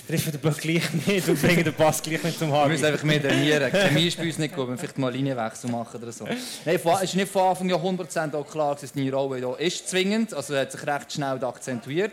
[0.08, 3.04] treffe den Ball gleich nicht und bringe den Pass gleich nicht zum Wir müssen einfach
[3.04, 3.72] mehr trainieren.
[3.72, 4.68] Chemie ist bei uns nicht gut.
[4.68, 6.26] Müssen vielleicht mal Linienwechsel machen oder so.
[6.26, 6.38] Nein,
[6.84, 10.34] es ist nicht von Anfang an 100% auch klar, dass die Rolle hier ist zwingend.
[10.34, 12.12] Also er hat sich recht schnell akzentuiert.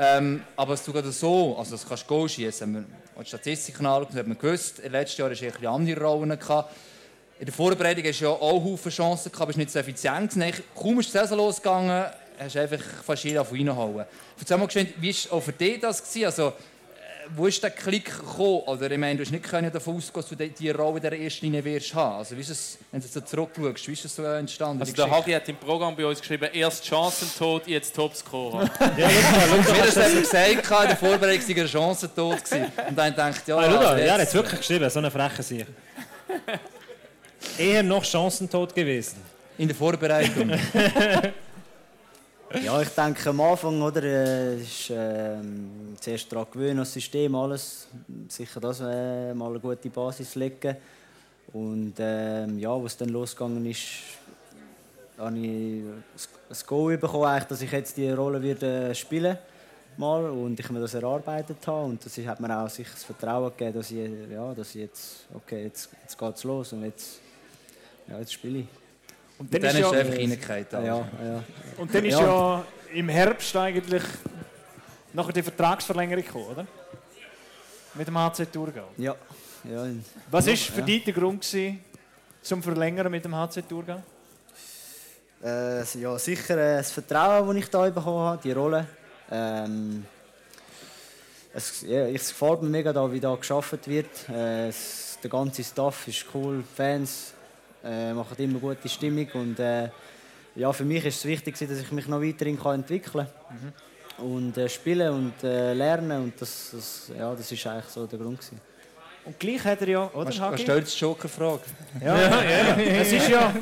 [0.00, 2.72] Ähm, aber es tut gerade so, also das kannst du Goal schießen.
[2.72, 2.86] Wir haben
[3.20, 6.38] die Statistiken angeschaut, hat man gewusst, letztes Jahr hatte ich ein bisschen andere Rollen.
[6.38, 6.72] Gehabt.
[7.40, 10.14] In der Vorbereitung hast du ja auch Haufen Chancen gehabt, bist nicht so effizient.
[10.36, 12.06] Eigentlich, Kaum ist die Saison losgegangen,
[12.38, 14.04] hast du einfach fast jeder von reinhauen.
[14.38, 16.02] Erzähl mal geschwind, wie war auch für dich das?
[16.02, 16.24] Gewesen?
[16.26, 16.52] Also, äh,
[17.36, 18.62] wo ist der Klick gekommen?
[18.66, 21.02] Oder ich meine, du hast nicht können davon ausgehen, dass du die, die Rolle in
[21.02, 22.16] der ersten Linie wirst haben.
[22.18, 24.80] Also wie ist es, wenn du so zurückschaust, wie ist das so entstanden?
[24.80, 25.08] Also die der?
[25.08, 28.68] Hagi hat im Programm bei uns geschrieben, erst Chancentod, jetzt Topscorer.
[28.96, 32.72] Wie er selber gesagt hat, in der Vorbereitung sei er eine Chance tot gewesen.
[32.88, 34.98] Und dann denkt ja, Ah, schau da, jetzt- ja, er hat es wirklich geschrieben, so
[34.98, 35.66] eine freche Sicht.
[37.58, 39.16] Eher noch chancentot gewesen.
[39.56, 40.50] in der Vorbereitung.
[42.64, 47.88] Ja, ich denke am Anfang, oder, äh, ist ähm, zuerst daran gewöhnen, das System, alles.
[48.26, 50.74] Sicher das äh, mal eine gute Basis legen.
[51.52, 53.86] Und ähm, ja, was dann losgegangen ist,
[55.18, 55.82] habe ich
[56.48, 59.36] das Goal bekommen, eigentlich, dass ich jetzt die Rolle würde spielen
[59.98, 63.50] mal und ich mir das erarbeitet habe und das hat mir auch sicher das Vertrauen
[63.50, 67.20] gegeben, dass ich, ja, dass ich jetzt, okay, jetzt, jetzt geht's los und jetzt,
[68.08, 68.66] ja, jetzt spiele ich.
[69.38, 70.66] Und Dann dann, ist ist du ja, einfach reingefallen.
[70.72, 71.44] Ja, ja.
[71.76, 72.26] und dann ist Ja.
[72.26, 74.02] ja im Herbst eigentlich
[75.12, 76.66] nachher die Vertragsverlängerung gekommen, oder?
[77.94, 78.88] Mit dem HC Thurgau.
[78.96, 79.14] Ja,
[79.64, 79.86] ja,
[80.30, 80.86] Was war für ja.
[80.86, 81.80] dich der Grund gewesen,
[82.42, 84.02] zum Verlängern mit dem HC Thurgau?
[85.42, 88.86] Äh, ja, sicher äh, das Vertrauen, das ich da bekommen habe, die Rolle.
[89.30, 90.04] Ähm,
[91.54, 94.28] es, ja, es gefällt mir mega, da, wie da geschafft wird.
[94.28, 97.34] Äh, es, der ganze Staff ist cool, die Fans
[97.84, 99.88] äh, machen immer gute Stimmung und äh,
[100.54, 103.72] ja, für mich ist es wichtig, gewesen, dass ich mich noch weiterhin kann entwickeln kann.
[104.26, 108.18] Und äh, spielen und äh, lernen und das, das, ja, das ist eigentlich so der
[108.18, 108.38] Grund.
[108.38, 108.60] Gewesen.
[109.24, 110.62] Und gleich hat er ja, oder Hagi?
[110.62, 111.60] stellt die Joker-Frage?
[112.02, 112.76] Ja, ja, ja.
[112.78, 113.54] Es ist ja,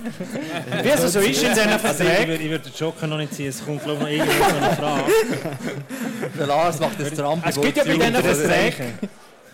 [0.83, 2.29] wie es so ist in diesen Also ich, Verträgen.
[2.29, 4.57] würde, ich würde den Joker noch nicht ziehen, es kommt glaube ich noch irgendwo so
[4.57, 5.13] eine Frage.
[6.39, 7.45] Der Lars macht das Trump.
[7.47, 8.99] Es gibt ja bei diesen Verträgen,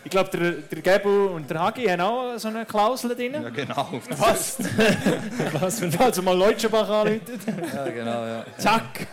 [0.04, 3.34] ich glaube, der, der Gebu und der Hagi haben auch so eine Klausel drin.
[3.34, 4.00] Ja, genau.
[4.18, 4.60] Passt.
[5.60, 7.20] Was für ein Also mal Leutschenbach anrufen.
[7.74, 8.44] Ja, genau, ja.
[8.58, 9.06] Zack.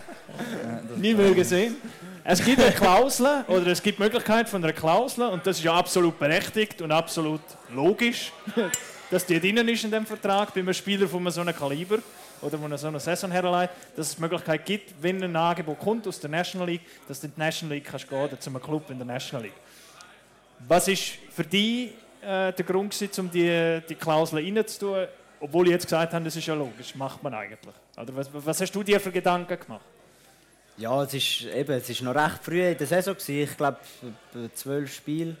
[0.96, 1.76] Nie mehr gesehen.
[2.24, 5.64] Es gibt eine Klausel oder es gibt die Möglichkeit von einer Klausel und das ist
[5.64, 7.40] ja absolut berechtigt und absolut
[7.72, 8.32] logisch,
[9.10, 11.98] dass die drin ist in dem Vertrag bei einem Spieler von so einem Kaliber
[12.42, 16.06] oder von so einer Saison herleitet, dass es die Möglichkeit gibt, wenn ein Angebot kommt
[16.06, 18.62] aus der National League, dass du in die National League kannst gehen oder zu einem
[18.62, 19.56] Club in der National League.
[20.68, 21.90] Was ist für dich
[22.22, 25.06] äh, der Grund, gewesen, um die, die Klausel reinzutun,
[25.40, 27.74] obwohl ich jetzt gesagt habe, das ist ja logisch, macht man eigentlich.
[27.96, 29.84] Oder was, was hast du dir für Gedanken gemacht?
[30.76, 33.14] Ja, es ist, eben, es ist noch recht früh in der Saison.
[33.14, 33.42] Gewesen.
[33.42, 33.78] Ich glaube,
[34.54, 35.36] zwölf Spiele.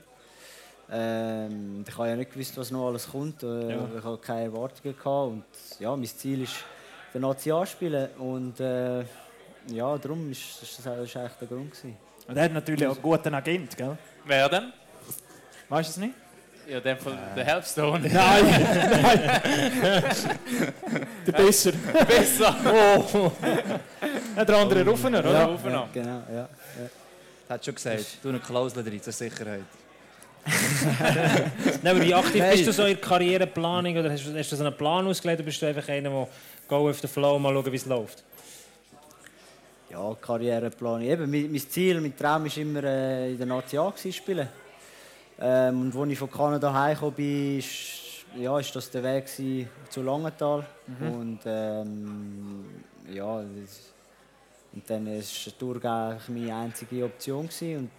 [0.90, 3.42] Ähm, ich habe ja nicht gewusst, was noch alles kommt.
[3.42, 3.88] Äh, Ja.
[3.96, 4.94] Ich habe keine Erwartungen.
[4.96, 5.06] Gehabt.
[5.30, 5.44] Und,
[5.78, 6.64] ja, mein Ziel ist,
[7.14, 8.10] den Nazi anspielen.
[8.18, 9.00] Und äh,
[9.68, 11.70] ja, darum ist, ist das ist eigentlich der Grund.
[11.70, 11.96] Gewesen.
[12.26, 13.96] Und er hat natürlich auch einen guten Agent, gell?
[14.24, 14.72] Wer denn?
[15.70, 16.14] Weißt du es nicht?
[16.68, 18.00] Ja, in dem Fall der Helpstone.
[18.00, 18.12] Nein,
[19.02, 19.20] nein.
[21.26, 21.72] der Besser.
[22.06, 22.56] Besser.
[23.12, 23.32] Oh.
[24.36, 25.32] Ja, der andere Ruffener, oder?
[25.32, 26.48] Ja, Rufen ja, genau, ja.
[27.48, 29.62] Hat schon gesagt, du eine Klausel drin zur Sicherheit.
[31.82, 34.56] Nein, aber wie aktiv bist du so in der Karriereplanung oder hast, du- hast du
[34.56, 36.28] so einen Plan ausgelegt oder bist du einfach einer, der
[36.68, 38.22] go with the flow, mal schauen, wie es läuft?
[39.90, 41.02] Ja, Karriereplan.
[41.02, 44.48] Eben, mein, mein Ziel, mein Traum war immer äh, in der Nazi A gewesen, spielen.
[45.40, 50.02] Ähm, und als ich von Kanada heimgekommen bin, ist, ja, ist das der Weg zu
[50.02, 50.64] Langenthal.
[51.00, 52.64] Und ähm,
[53.12, 53.92] ja, das,
[54.72, 57.48] und dann war der eigentlich meine einzige Option.
[57.48, 57.76] Gewesen.
[57.78, 57.90] Und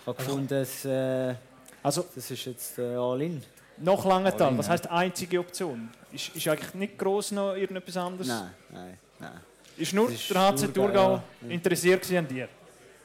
[0.00, 1.34] ich habe gefunden, dass, äh,
[1.82, 3.42] Also, das ist jetzt äh, All-In.
[3.78, 4.72] noch Langenthal, was ja.
[4.72, 5.90] heisst einzige Option?
[6.12, 8.28] Ist, ist eigentlich nicht gross noch irgendetwas anderes?
[8.28, 9.40] Nein, nein, nein.
[9.76, 11.48] Ist nur ist der HC Thurgau, Thurgau ja.
[11.48, 12.48] interessiert an dir?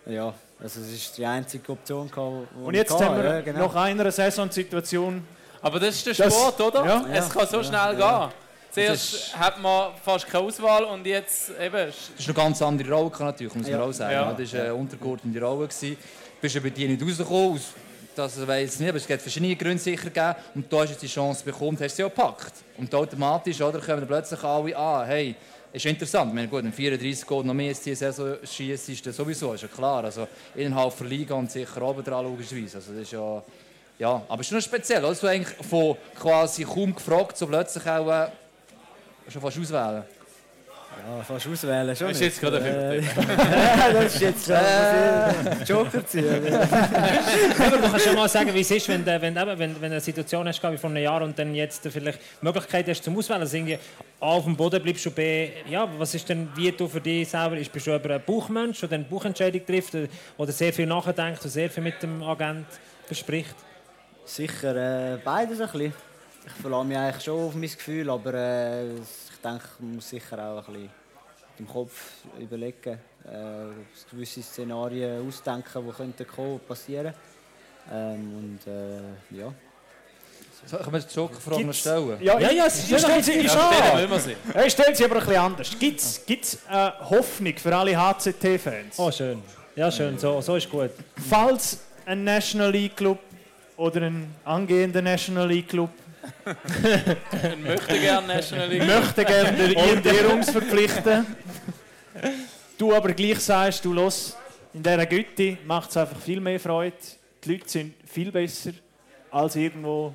[0.05, 2.07] Ja, also es ist die einzige Option.
[2.14, 3.05] die Und ich jetzt hatte.
[3.05, 3.68] haben wir ja, genau.
[3.68, 5.26] nach einer Saisonsituation
[5.62, 6.86] Aber das ist der Das- Sport, oder?
[6.86, 7.05] ja.
[7.14, 8.30] Es kann so schnell gehen.
[8.72, 11.74] Zuerst hat man fast keine Auswahl und jetzt eben.
[11.88, 14.36] Das ist eine ganz andere Rolle, kann natürlich, muss man auch sagen.
[14.38, 15.68] Das war eine untergeordnete Rolle.
[15.68, 15.97] gewesen.
[15.97, 17.53] Du bist ja bei dir nicht rausgekommen.
[17.55, 17.74] aus-
[18.16, 20.36] Das weiß ich nicht, aber es gibt verschiedene Gründe sicher gegeben.
[20.55, 22.53] Und da hast du jetzt die Chance bekommen, hast sie auch gepackt.
[22.78, 25.36] Und automatisch oder, kommen dann plötzlich alle an, hey,
[25.72, 26.30] ist interessant.
[26.30, 29.62] Ich meine, gut, wenn 34 Goal noch mehr diese Saison schießt, ist das sowieso, ist
[29.62, 30.04] ja klar.
[30.04, 32.78] Also innerhalb der Liga und sicher oben dran logischerweise.
[32.78, 33.44] Also das ist ja,
[34.00, 35.06] ja, aber es ist schon speziehl.
[35.06, 38.30] Also eigentlich von quasi kaum gefragt, so plötzlich auch äh,
[39.30, 40.04] schon fast auswählen.
[41.08, 42.08] Ja, fast auswählen schon.
[42.10, 42.30] Das ist nicht.
[42.32, 46.26] jetzt gerade ein Äh, ja, das ist jetzt schon äh, Joker ziehen.
[47.60, 49.91] Aber du kannst ja mal sagen, wie es ist, wenn, du- wenn, eben, wenn, wenn
[49.91, 53.18] eine Situation hast wie vor einem Jahr und dann jetzt vielleicht die Möglichkeit hast zum
[53.18, 53.78] Auswählen, also irgendwie
[54.20, 55.50] A auf dem Boden bleibst du B.
[55.70, 58.82] Ja, was ist denn, wie du für dich selber, ist, bist du über ein Buchmensch,
[58.82, 59.93] der eine Buchentscheidung trifft
[60.38, 62.66] oder, sehr viel nachdenkt und sehr viel mit dem Agent
[63.08, 63.56] bespricht?
[64.26, 65.93] Sicher äh, beides ein bisschen.
[66.45, 68.84] Ich verlasse mich eigentlich schon auf mein Gefühl, aber äh,
[69.44, 70.90] denke, man muss sicher auch ein bisschen
[71.60, 77.14] dem Kopf überlegen, äh, gewisse Szenarien ausdenken, die könnten kommen, passieren.
[77.92, 79.54] Ähm, und äh, ja.
[80.66, 82.18] So, können wir die Joker-Frage stellen?
[82.22, 84.20] Ja, Ja, ja, ich, es ich ist stelle sie ja, ich stellen an.
[84.20, 84.36] sie.
[84.54, 85.80] Ja, Ich stelle sie aber ein bisschen anders.
[85.80, 88.98] Gibt es äh, Hoffnung für alle HCT-Fans?
[89.00, 89.42] Oh, schön.
[89.76, 90.18] Ja, schön.
[90.20, 90.92] So, so ist gut.
[91.30, 93.20] Falls ein National League Club
[93.78, 95.90] oder ein angehender National League Club
[97.54, 98.86] Ich möchte gerne National League.
[98.88, 101.26] möchte gerne den Ian Derungs verpflichten,
[102.78, 104.36] du aber gleich sagst, du los,
[104.74, 106.95] in dieser Güte macht es einfach viel mehr Freude.
[107.43, 108.72] Die Leute sind viel besser
[109.32, 110.14] als irgendwo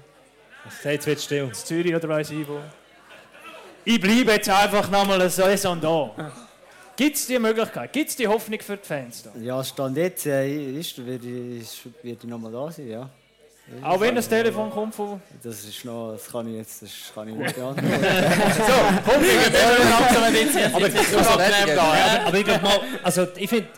[0.83, 1.45] Jetzt wird still.
[1.45, 2.59] in Zürich oder weiss ich wo.
[3.85, 6.33] Ich bleibe jetzt einfach nochmal eine Saison da.
[6.97, 7.93] Gibt es die Möglichkeit?
[7.93, 9.31] Gibt es die Hoffnung für die Fans da?
[9.41, 13.11] Ja, Stand jetzt äh, ist, wird ich, ist- wird ich nochmal da sein, ja.
[13.83, 15.23] Auch wenn das Telefon kommt von...
[15.43, 18.05] Das ist noch, das kann ich jetzt, das kann ich nicht beantworten.
[20.75, 21.95] Aber jetzt ist es unangenehm da.
[21.95, 22.21] hä?
[22.27, 23.69] Aber ich glaube mal, also ich finde,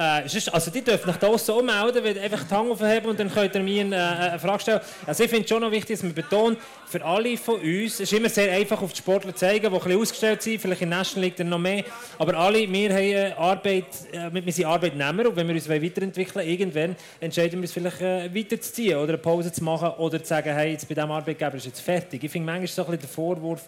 [0.00, 3.30] äh, also die dürfen nach draussen auch melden, weil einfach die Hand aufheben und dann
[3.30, 4.80] könnt ihr mir eine, eine Frage stellen.
[5.06, 8.12] Also ich finde schon noch wichtig, dass man betont, für alle von uns, es ist
[8.14, 10.88] immer sehr einfach auf die Sportler zu zeigen, die ein bisschen ausgestellt sind, vielleicht in
[10.88, 11.84] National League noch mehr,
[12.18, 16.48] aber alle, wir haben äh, Arbeit, äh, wir sind Arbeitnehmer und wenn wir uns weiterentwickeln
[16.48, 20.54] irgendwann entscheiden wir uns vielleicht äh, weiterzuziehen oder eine Pause zu machen oder zu sagen,
[20.54, 22.24] hey, jetzt bei diesem Arbeitgeber ist jetzt fertig.
[22.24, 23.64] Ich finde manchmal so ein bisschen der Vorwurf,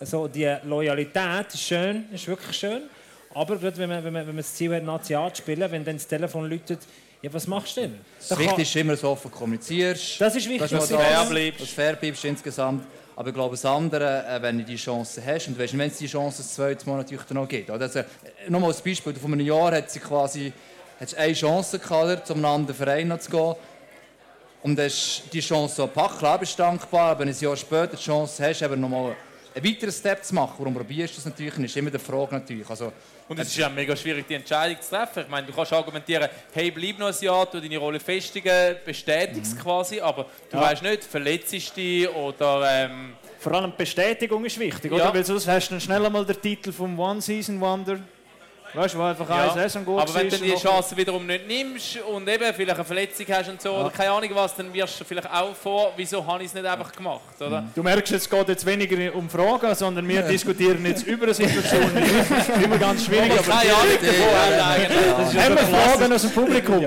[0.00, 2.82] also die Loyalität ist schön, ist wirklich schön.
[3.34, 5.84] Aber gerade wenn man, wenn, man, wenn man das Ziel hat, Nazi zu spielen, wenn
[5.84, 6.80] dann das Telefon läutet,
[7.20, 7.98] ja, was machst du denn?
[8.18, 10.20] Das Da Wichtigste ist immer, dass du offen kommunizierst.
[10.20, 10.70] Das ist wichtig.
[10.70, 11.60] Dass du Das fair bleibst.
[11.62, 12.86] Dass fair bleibst insgesamt.
[13.16, 16.06] Aber ich glaube, das andere, äh, wenn du die Chance hast, und wenn es die
[16.06, 17.70] Chance das zweite Mal natürlich noch gibt.
[17.70, 18.04] Also, äh,
[18.48, 20.52] nochmal als Beispiel, vor einem Jahr hat sie quasi
[21.00, 23.54] hat sie eine Chance gehabt, zum anderen Verein zu gehen.
[24.62, 26.18] Und hast die Chance so gepackt.
[26.18, 29.14] Klar bist du dankbar, aber wenn du ein Jahr später die Chance hast, eben nochmal
[29.54, 31.54] einen weiteren Step zu machen, warum probierst du das natürlich?
[31.54, 32.68] Das ist immer die Frage natürlich.
[32.68, 32.92] Also,
[33.28, 35.22] Und es ist ja mega schwierig, die Entscheidung zu treffen.
[35.22, 39.58] Ich meine, du kannst argumentieren, hey, bleib noch ein Jahr, du deine Rolle festigen, bestätigst
[39.60, 42.62] quasi, aber du weißt nicht, verletzt dich oder...
[42.70, 44.96] Ähm, Vor allem die Bestätigung ist wichtig, Ja.
[44.96, 45.14] oder?
[45.14, 48.00] Weil sonst hast du dann schnell einmal den Titel vom One Season Wonder.
[48.74, 51.98] Weißt du, wo einfach eine Saison gut aber wenn du die Chance wiederum nicht nimmst
[52.02, 55.04] und eben vielleicht eine Verletzung hast und so, oder keine Ahnung was, dann wirst du
[55.04, 57.64] vielleicht auch vor, wieso habe ich es nicht einfach gemacht, oder?
[57.74, 61.90] Du merkst, es geht jetzt weniger um Fragen, sondern wir diskutieren jetzt über eine Situation.
[61.94, 63.32] Das ist immer ganz schwierig.
[63.32, 65.58] Aber keine Ahnung davon haben wir
[65.96, 66.86] Fragen aus dem Publikum?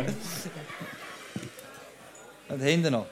[2.50, 3.06] und hinten noch.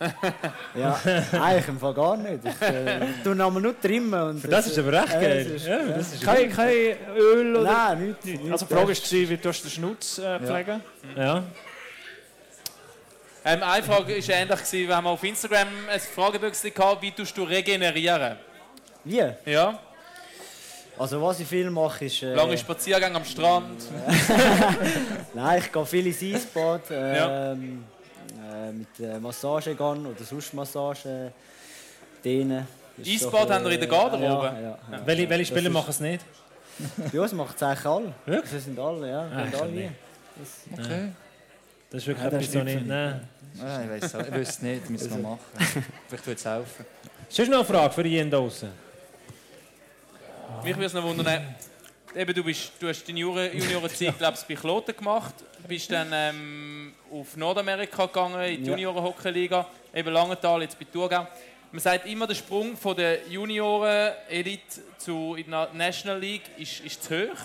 [0.74, 0.98] Ja,
[1.32, 2.40] eigentlich im Fall gar nicht.
[2.44, 4.20] Ich äh, tue aber nur trimmen.
[4.22, 5.44] Und Das ist aber recht äh, geil.
[5.44, 7.72] das ist- Ja, das ist Kein, kein Öl oder...
[7.72, 8.24] Nein, nichts.
[8.24, 8.50] nichts.
[8.52, 10.80] Also die Frage ist, wie du den Schnutz äh, pflegen
[11.16, 11.42] ja.
[13.42, 17.36] Ähm, eine Frage war ähnlich, gewesen, wir haben auf Instagram ein Fragebüchse gehabt, wie tust
[17.36, 18.36] du regenerieren?
[19.04, 19.22] Wie?
[19.46, 19.78] Ja?
[20.98, 22.22] Also was ich viel mache ist...
[22.22, 23.82] Äh, Lange Spaziergänge am Strand.
[25.34, 26.90] Nein, ich gehe viel ins Eisbad.
[26.90, 27.56] Ja.
[28.50, 31.32] Äh, mit äh, Massage gehen oder sonst Massage.
[32.24, 32.66] Dehnen.
[32.96, 34.24] Das ist Eisbad so, haben wir in der Garderobe?
[34.24, 35.06] Ja, ja, ja.
[35.06, 36.24] Welche, welche Spieler ist- machen es nicht?
[37.12, 38.12] Bei uns machen es eigentlich alle.
[38.26, 38.52] Wirklich?
[38.52, 39.20] Das sind alle, ja.
[39.22, 39.92] Ah, sind ich alle hier.
[40.72, 41.08] Okay.
[41.90, 43.28] Das ist wirklich Ja, das etwas, so nicht Nein.
[43.58, 45.84] Ja, ich weiß ich es nicht, müssen wir noch machen.
[46.08, 46.86] Vielleicht würde es helfen.
[47.28, 48.70] Sonst noch eine Frage für Ian draußen?
[50.62, 51.54] Mich würde es noch wundern,
[52.14, 55.34] eben, du, bist, du hast deine Juniorenzeit glaubst, bei Kloten gemacht,
[55.70, 58.76] bist dann ähm, auf Nordamerika gegangen, in die Ja.
[58.76, 61.28] Junioren-Hockey-Liga, eben Langenthal, jetzt bei Thurgau.
[61.70, 67.04] Man sagt immer, der Sprung von der Junioren-Elite zu in der National League ist, ist
[67.04, 67.38] zu hoch.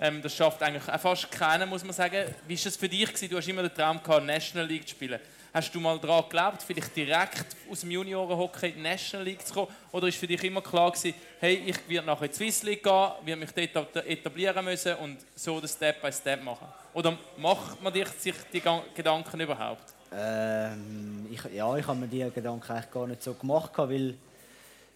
[0.00, 2.34] Ähm, das schafft eigentlich auch fast keiner, muss man sagen.
[2.48, 3.06] Wie war das für dich?
[3.08, 3.28] Gewesen?
[3.28, 5.20] Du hast immer den Traum gehabt, National League zu spielen.
[5.52, 9.52] Hast du mal daran geglaubt, vielleicht direkt aus dem Juniorenhockey in die National League zu
[9.52, 9.68] kommen?
[9.92, 12.82] Oder ist für dich immer klar gewesen, hey, ich werde nachher in die Swiss League
[12.82, 16.66] gehen, werde mich dort etablieren müssen und so den Step by Step machen?
[16.94, 18.62] Oder macht man sich die
[18.94, 19.94] Gedanken überhaupt?
[20.12, 24.14] Ähm, ich, ja, ich habe mir diese Gedanken eigentlich gar nicht so gemacht, weil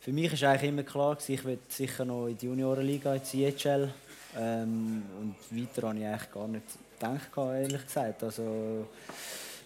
[0.01, 3.53] für mich ist eigentlich immer klar, ich will sicher noch in die Juniorenliga, in die
[3.53, 3.93] CHL.
[4.37, 6.65] Ähm, und weiter habe ich eigentlich gar nicht
[6.99, 8.23] gedacht, ehrlich gesagt.
[8.25, 8.89] Also,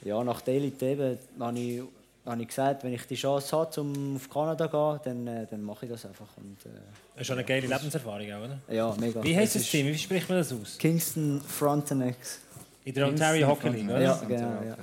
[0.05, 1.83] ja, nach der Elite eben, habe ich,
[2.29, 5.47] habe ich gesagt, wenn ich die Chance habe, um auf Kanada zu gehen, dann, äh,
[5.51, 6.27] dann mache ich das einfach.
[6.37, 6.77] Und, äh,
[7.15, 8.59] Das ist schon eine geile Lebenserfahrung, auch, oder?
[8.69, 9.23] ja, mega.
[9.23, 9.87] Wie heißt das ist Team?
[9.87, 10.77] Wie spricht man das aus?
[10.79, 12.41] Kingston Frontenacs.
[12.85, 14.01] In der Ontario Hockey League, oder?
[14.01, 14.63] Ja, genau.
[14.65, 14.77] Ja.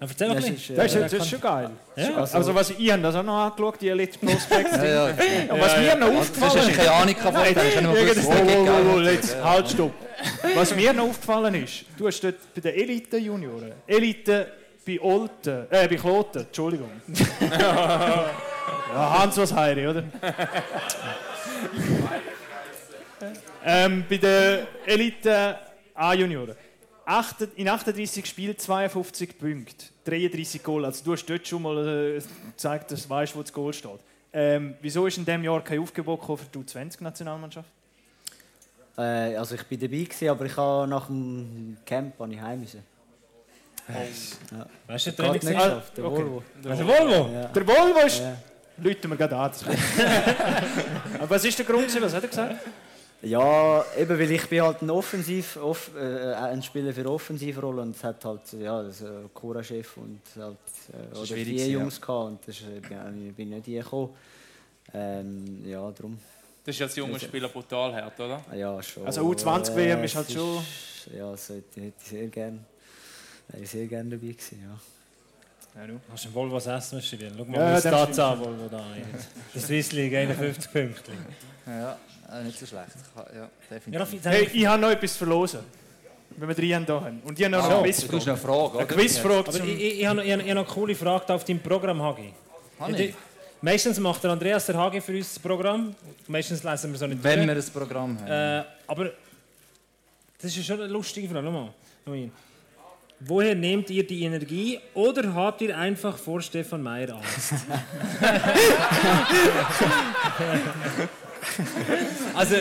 [0.00, 0.54] Das bisschen.
[0.54, 1.70] ist, Das ist, das ist schon geil.
[1.94, 2.14] Ja.
[2.16, 4.76] Also, was ich habe das auch noch angeschaut, die Elite Prospects.
[4.76, 5.14] Ja, ja.
[5.52, 6.68] Und was mir noch Das aufgefallen ist...
[6.68, 9.92] du keine Ahnung davon, das hast du nicht mal halt, stopp.
[10.54, 14.46] Was mir noch aufgefallen ist, du hast dort bei den Elite-Junioren, Elite
[14.84, 16.90] bei Olten, äh, bei Kloten, Entschuldigung.
[17.40, 18.30] ja,
[18.94, 20.04] Hans was Heiri, oder?
[23.64, 25.58] ähm, bei den Elite
[25.94, 26.56] A-Junioren.
[27.56, 30.84] In 38 Spielen 52 Punkte, 33 Goal.
[30.84, 32.22] Also du hast dort schon mal äh,
[32.52, 34.00] gezeigt, dass du weißt, wo das Goal steht.
[34.32, 37.68] Ähm, wieso ist in diesem Jahr kein Aufgebot für die U20-Nationalmannschaft?
[38.96, 42.82] Äh, also ich war dabei, gewesen, aber ich habe nach dem Camp ich heim müssen.
[43.92, 44.66] Ja.
[44.86, 45.56] Weißt du, Gerade Training nicht gesehen?
[45.58, 46.04] geschafft, der.
[46.04, 46.42] Volvo.
[46.68, 47.30] Also Volvo?
[47.32, 47.44] Ja.
[47.48, 48.20] Der Volvo ist...
[48.20, 48.36] Ja.
[48.82, 49.50] Leute wir gerade an.
[51.18, 52.02] Aber was ist der Grund?
[52.02, 52.56] Was hat er gesagt?
[53.22, 57.94] Ja, eben weil ich bin halt ein Offensiv, off, äh, ein Spieler für Offensivrolle und
[57.94, 60.56] es hat halt ja, das, äh, Cura-Chef und halt,
[60.94, 64.10] äh, oder gewesen, Jungs gehabt und das, ist, äh, ich bin nicht hingekommen.
[64.94, 66.18] Ähm, ja, darum.
[66.64, 68.42] Das ist ja als junger Spieler brutal hart, oder?
[68.54, 69.04] Ja, schon.
[69.04, 70.64] Also U20 WM ist halt schon-
[71.14, 72.60] Ja, das hätte ich sehr gerne
[73.52, 75.80] wäre ich sehr gerne dabei gewesen, ja.
[75.80, 76.00] Ja, du.
[76.12, 77.30] Hast du einen Volvo S-Maschine?
[77.36, 78.84] Schau mal, Ja, ja, wie dem Stats an, Volvo da.
[79.54, 81.12] Der Swiss League, 51 Punkte.
[81.66, 81.96] Ja,
[82.32, 82.88] äh, nicht so schlecht.
[83.34, 84.24] Ja, definitiv.
[84.24, 85.60] Ja, Hey, ich habe noch etwas zu verlosen.
[86.36, 87.20] Wenn wir drei da haben.
[87.24, 88.30] Und ich habe noch Ah, eine du tust noch Quizfrage.
[88.30, 88.86] eine Frage, Eine?
[88.86, 89.68] Quizfrage Aber zum...
[89.68, 91.44] ich, ich, ich, habe noch, ich, habe, ich habe noch eine coole Frage da auf
[91.44, 92.32] deinem Programm, Hagi.
[92.78, 93.12] Habe Ja,
[93.62, 95.94] Meistens macht der Andreas der Hagi für uns das Programm.
[96.28, 97.48] Meistens lesen wir so nicht Wenn durch.
[97.48, 98.28] wir ein Programm haben.
[98.28, 99.10] Äh, aber
[100.40, 101.46] das ist schon eine lustige Frage.
[101.46, 102.30] Schau mal.
[103.22, 107.52] Woher nehmt ihr die Energie oder habt ihr einfach vor Stefan Meyer Angst?
[112.34, 112.54] also,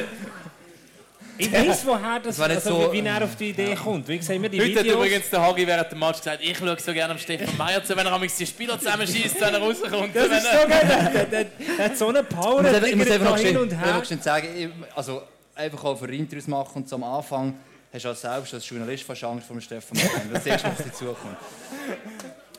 [1.38, 4.06] ich weiß, woher das, Das war also, so- wie er auf die Idee kommt.
[4.10, 4.96] Wie sehen wir die Heute hat Videos?
[4.98, 7.96] übrigens der Hagi während dem Match gesagt, ich schaue so gerne am Stefan Meyer zu,
[7.96, 10.14] wenn er amigs die Spieler zusammenschießt, wenn er rauskommt.
[10.14, 11.28] das wenn ist er- so geil.
[11.32, 11.46] Der,
[11.86, 12.60] hat so eine Power.
[12.60, 14.04] Ich muss einfach- ich muss fliegt einfach noch hin und her.
[14.22, 15.22] sagen, also
[15.56, 17.54] einfach auch für Interviews machen und so am Anfang
[17.94, 20.00] hast du auch selbst als Journalist fast Angst vor dem Stefan.
[20.32, 21.38] Das siehst du, was dir zukommt.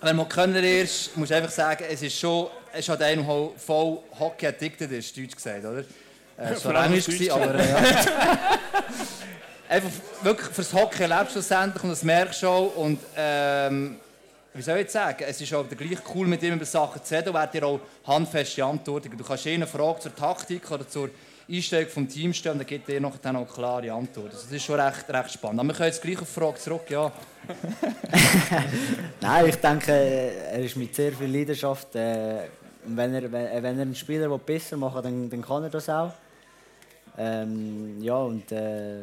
[0.02, 3.50] Wenn man Könner ist, muss ich einfach sagen, es ist schon, es ist einer, der
[3.56, 5.80] voll Hockey addicted ist, deutsch gesagt, oder?
[5.80, 7.78] Äh, es war Englisch, aber äh, ja.
[9.68, 9.90] Einfach
[10.22, 12.76] wirklich fürs Hockey lebst du schlussendlich und das merkst du auch.
[12.76, 13.96] Und ähm,
[14.54, 17.14] wie soll ich jetzt sagen, es ist auch gleich cool, mit ihm über Sachen zu
[17.14, 19.16] reden und er hat dir auch handfeste Antworten.
[19.16, 21.10] Du kannst ihnen eine Frage zur Taktik oder zur
[21.50, 24.30] Einstellung vom Team stellen und dann gibt er nachher dann auch klare Antworten.
[24.30, 25.60] Also das ist schon recht, recht spannend.
[25.60, 27.12] Aber wir können jetzt gleich auf die Frage zurück, ja.
[29.20, 31.94] Nein, ich denke, er ist mit sehr viel Leidenschaft.
[31.96, 32.48] Äh,
[32.84, 35.88] wenn, er, wenn, wenn er einen Spieler besser machen will, dann, dann kann er das
[35.88, 36.12] auch.
[37.18, 39.00] Ähm, ja, und äh,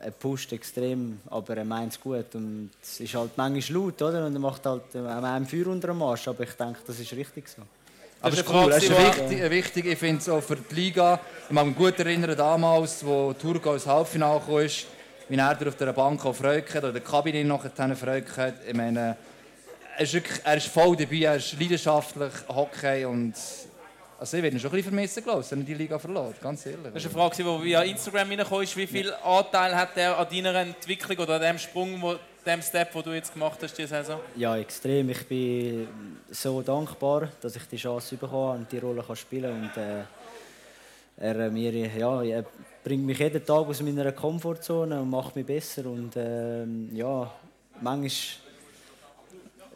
[0.00, 2.34] er pusht extrem, aber er meint es gut.
[2.34, 4.26] Und es ist halt manchmal laut, oder?
[4.26, 6.28] Und er macht halt äh, einem Feuer unter dem Arsch.
[6.28, 7.62] Aber ich denke, das ist richtig so.
[8.20, 10.74] Aber Das es ist cool, es ist wichtig, wichtig ich finde es auch für die
[10.74, 11.20] Liga.
[11.46, 14.68] Ich mag mich gut erinnern, damals, wo Turco ins Halbfinale kam,
[15.28, 18.54] wie er auf der Bank auch Freude hatte, oder der Kabine nachher Freude hatte.
[18.66, 19.16] Ich meine,
[19.96, 23.34] er ist, wirklich, er ist voll dabei, er ist leidenschaftlich, Hockey und...
[24.20, 26.34] Also ich werde ihn schon ein bisschen vermissen, glaube ich, wenn er die Liga verloren,
[26.42, 26.92] ganz ehrlich.
[26.92, 28.76] Das ist eine Frage, die via Instagram reingekommen ist.
[28.76, 32.16] Wie viel Anteil hat er an deiner Entwicklung oder an dem Sprung, wo,
[32.48, 34.20] dem Step, den du jetzt gemacht hast diese Saison?
[34.36, 35.10] Ja, extrem.
[35.10, 35.86] Ich bin
[36.30, 40.02] so dankbar, dass ich die Chance bekommen und die Rolle kann spielen und äh,
[41.20, 42.44] er, äh, mir, ja, er
[42.82, 47.30] bringt mich jeden Tag aus meiner Komfortzone und macht mich besser und ähm, ja,
[47.80, 48.48] manchmal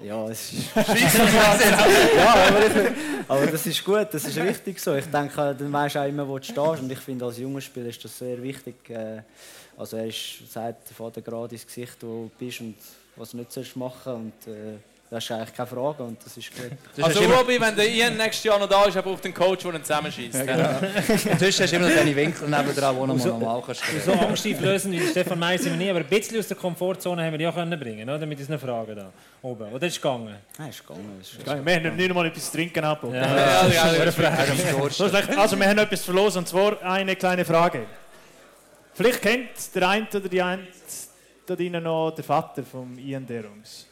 [0.04, 2.92] ja, es ist ja, aber, ich,
[3.28, 4.96] aber das ist gut, das ist richtig so.
[4.96, 7.60] Ich denke, dann weißt du auch immer, wo du stehst und ich finde, als junger
[7.60, 8.90] Spieler ist das sehr wichtig.
[8.90, 9.22] Äh,
[9.76, 12.76] Also er ist, sagt der Vater gerade ins Gesicht, wo du bist und
[13.16, 14.76] was du nicht sollst machen und äh,
[15.12, 16.70] das ist eigentlich keine Frage und das ist gut.
[17.04, 19.74] Also Robi, wenn der Ian nächstes Jahr noch da ist, er braucht einen Coach, der
[19.74, 20.34] ihn zusammenschießt.
[20.34, 23.82] inzwischen hast du immer noch deine Winkel neben dran, die du normal kannst.
[24.06, 27.32] So angsteinflößend wie Stefan Meyer sind wir nie, aber ein bisschen aus der Komfortzone haben
[27.32, 28.24] wir ja können bringen, oder?
[28.24, 29.12] Mit unseren Fragen da
[29.42, 29.70] oben.
[29.70, 30.34] Oder ist es gegangen?
[30.58, 31.20] Nein, ist gegangen.
[31.20, 33.22] Ist Wir haben nicht einmal etwas zu trinken abgegeben.
[33.22, 34.88] Ja, ja, ja.
[34.88, 35.36] So schlecht.
[35.36, 37.84] Also, wir haben etwas zu verlosen, und zwar eine kleine Frage.
[38.95, 40.66] Vielleicht kennt der eine oder die eine
[41.47, 43.86] da drinnen noch den Vater von Ian Derungs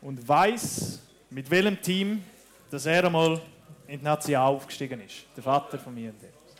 [0.00, 2.24] und weiß, mit welchem Team
[2.70, 3.40] dass er einmal
[3.86, 5.26] in die Nazi aufgestiegen ist.
[5.36, 6.54] Der Vater von Ian Derungs.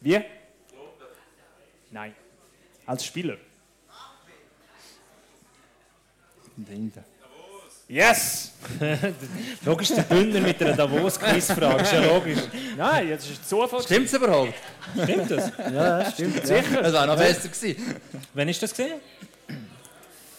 [0.00, 0.20] Wie?
[1.90, 2.14] Nein.
[2.84, 3.36] Als Spieler.
[6.56, 7.04] Hinten.
[7.88, 8.50] Yes!
[9.64, 12.40] Logisch, der Bündner mit einer Davos-Quizfrage, ist ja logisch.
[12.76, 13.80] Nein, jetzt ist es Zufall.
[13.80, 14.54] Stimmt es überhaupt?
[15.04, 15.52] Stimmt das?
[15.56, 16.44] Ja, das stimmt.
[16.44, 16.82] Sicher?
[16.82, 17.94] Das wäre noch besser gewesen.
[18.34, 19.00] Wann ist das gesehen?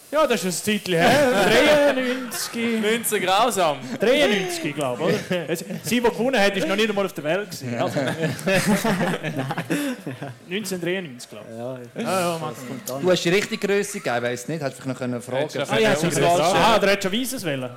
[0.10, 1.46] Ja, das ist ein Titel her.
[1.94, 2.82] 93.
[2.82, 3.78] Münzen grausam.
[4.00, 5.56] 93, glaube ich, oder?
[5.84, 7.52] Sie, die gewonnen hat, ist noch nicht einmal auf der Welt.
[7.52, 7.78] Gewesen.
[7.78, 8.00] Also.
[10.50, 11.58] 1993, glaube ich.
[11.58, 11.78] Ja,
[12.10, 12.54] Ja, ja.
[13.02, 15.78] Du hast die richtige Größe gegeben, weiss nicht, hättest du vielleicht noch eine Frage Ah,
[15.78, 15.94] ja.
[15.94, 17.70] Ah, der hat schon Weises wählen.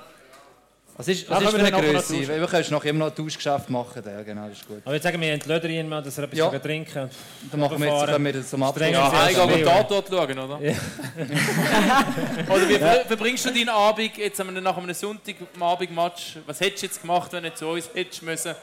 [1.00, 2.40] Was ist, was ist können für wir eine dann nachher noch Größe?
[2.40, 4.02] Wir können noch immer noch ein Tauschgeschäft machen.
[4.04, 4.82] Ja, genau, das ist gut.
[4.84, 6.52] Aber jetzt sagen wir entlödern ihn mal, dass er etwas Ja.
[6.52, 6.58] ja.
[6.58, 7.10] trinken kann.
[7.50, 8.86] Dann machen wir jetzt können wir das zum Abschluss.
[8.86, 9.64] Ja, Ja, heimgehen und.
[9.64, 10.60] Tatort schauen, oder?
[10.60, 10.72] Ja.
[12.54, 16.36] oder wie ver- verbringst du deinen Abend jetzt nach einem Sonntag am Abendmatch?
[16.44, 18.54] Was hättest du jetzt gemacht, wenn du zu uns hättest müssen?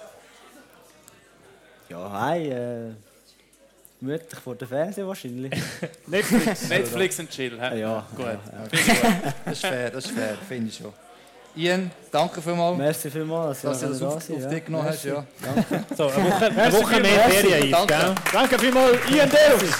[1.89, 2.49] Ja, hi.
[2.49, 2.91] Äh,
[3.99, 5.51] gemütlich vor dem Fernseher wahrscheinlich.
[6.05, 6.69] Netflix.
[6.69, 7.79] Netflix und Chill, hä?
[7.79, 8.25] Ja, Gut.
[8.27, 8.37] ja,
[9.45, 10.93] Das ist fair, das ist fair, finde ich schon.
[11.57, 15.03] Ian, danke vielmals, Merci vielmals, dass du dass das auf, auf dich genommen hast.
[15.05, 15.25] Ja.
[15.97, 17.29] So, eine Woche, eine Woche mehr.
[17.29, 17.93] Ferien, Danke.
[17.95, 18.15] gell?
[18.31, 19.73] Danke vielmals, Ian Deus.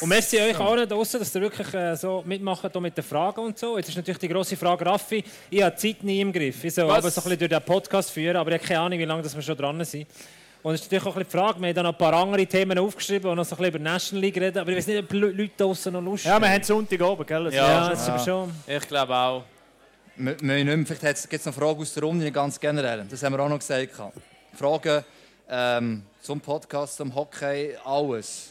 [0.00, 3.40] Und merci euch allen da draussen, dass ihr wirklich äh, so mitmacht mit den Fragen
[3.40, 3.76] und so.
[3.76, 6.64] Jetzt ist natürlich die grosse Frage, Raffi, ich habe die Zeit nie im Griff.
[6.64, 6.98] Ich soll Was?
[6.98, 9.22] aber so ein bisschen durch den Podcast führen, aber ich habe keine Ahnung, wie lange
[9.22, 10.06] dass wir schon dran sind.
[10.62, 12.12] Und es ist natürlich auch ein bisschen die Frage, wir haben dann noch ein paar
[12.14, 14.86] andere Themen aufgeschrieben und noch so ein bisschen über National League reden, aber ich weiß
[14.88, 17.44] nicht, ob die Le- Leute da draussen noch Lust Ja, wir haben Sonntag oben, gell?
[17.46, 17.68] Also, Ja.
[17.68, 18.52] ja, das ist schon.
[18.66, 19.44] Ich glaube auch.
[20.16, 23.06] Wir, wir nicht mehr, vielleicht gibt es noch Fragen aus der Runde, ganz generell.
[23.10, 23.90] Das haben wir auch noch gesagt.
[24.54, 25.04] Fragen
[25.48, 28.50] ähm, zum Podcast, zum Hockey, alles.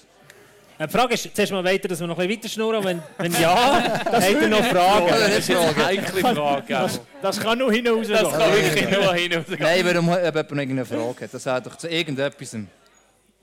[0.79, 2.83] Äh, Die Frage ist, zuerst mal weiter, dass wir noch ein bisschen weiter schnurren.
[2.83, 5.05] Wenn, wenn ja, habt ihr noch Fragen?
[5.07, 6.63] Oder Das ist jetzt eine heikle Frage.
[6.67, 6.89] gell?
[7.21, 9.59] Das kann nur hinaus Das kann wirklich nur hinausgehen.
[9.59, 11.33] Nein, warum ob jemand noch irgendeine Frage hat.
[11.33, 12.51] Das wäre doch zu irgendetwas.
[12.51, 12.67] Dürft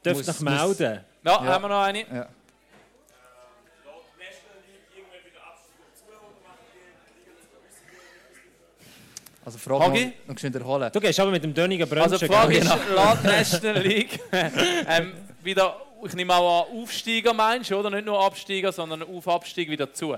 [0.04, 1.00] Muss- euch melden.
[1.24, 1.44] Ja, Ja.
[1.44, 1.98] haben wir noch eine?
[2.00, 2.26] Ja.
[9.44, 10.04] Also Frage Hagi?
[10.26, 10.90] noch, noch schnell wiederholen.
[10.92, 12.02] Du gehst aber mit dem Döniger Brunchen.
[12.02, 15.12] Also die Frage ist, laut National League ähm,
[15.42, 17.90] wieder, ich nehme auch an, Aufsteiger meinst du, oder?
[17.90, 20.14] Nicht nur Absteiger, sondern auf Abstieg wieder zu.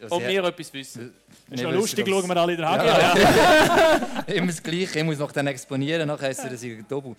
[0.00, 1.12] Also, Ob wir etwas wissen.
[1.50, 2.86] Ist noch lustig, schauen wir alle in den Haken.
[2.86, 4.00] Ja.
[4.34, 7.16] Immer das Gleiche, ich muss noch dann exponieren, nachher ist es ein Doppel.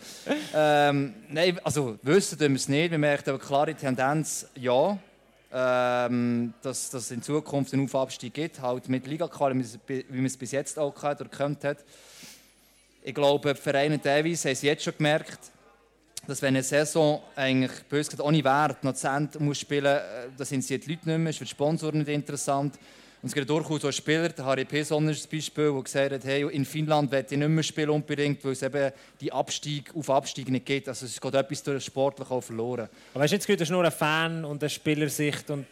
[0.56, 4.98] Ähm, nein, also wissen tun wir es nicht, wir merken aber klare Tendenz, ja.
[5.52, 10.06] Ähm, dass es in Zukunft einen Aufabstieg gibt, halt mit Liga-Quali, wie man es- wie
[10.18, 11.80] man es bis jetzt auch gehabt oder gekannt hat.
[13.04, 15.40] Ich glaube, die Vereine teilweise haben es jetzt schon gemerkt,
[16.30, 20.46] dass wenn eine Saison eigentlich bös gesagt, ohne Wert noch Cent muss spielen muss, da
[20.46, 22.76] sind sie die Leute nicht mehr, ist für die Sponsoren nicht interessant.
[23.22, 26.24] Und es gibt durchaus auch Spieler, der Harry Pesson ist das Beispiel, der gesagt hat,
[26.24, 30.10] hey, in Finnland will ich nicht mehr spielen unbedingt, weil es eben die Abstieg auf
[30.10, 30.88] Abstieg nicht geht.
[30.88, 32.88] Also es geht etwas durch sportlich auch verloren.
[33.14, 35.66] Aber weißt du, jetzt ist nur eine Fan- und eine Spielersicht und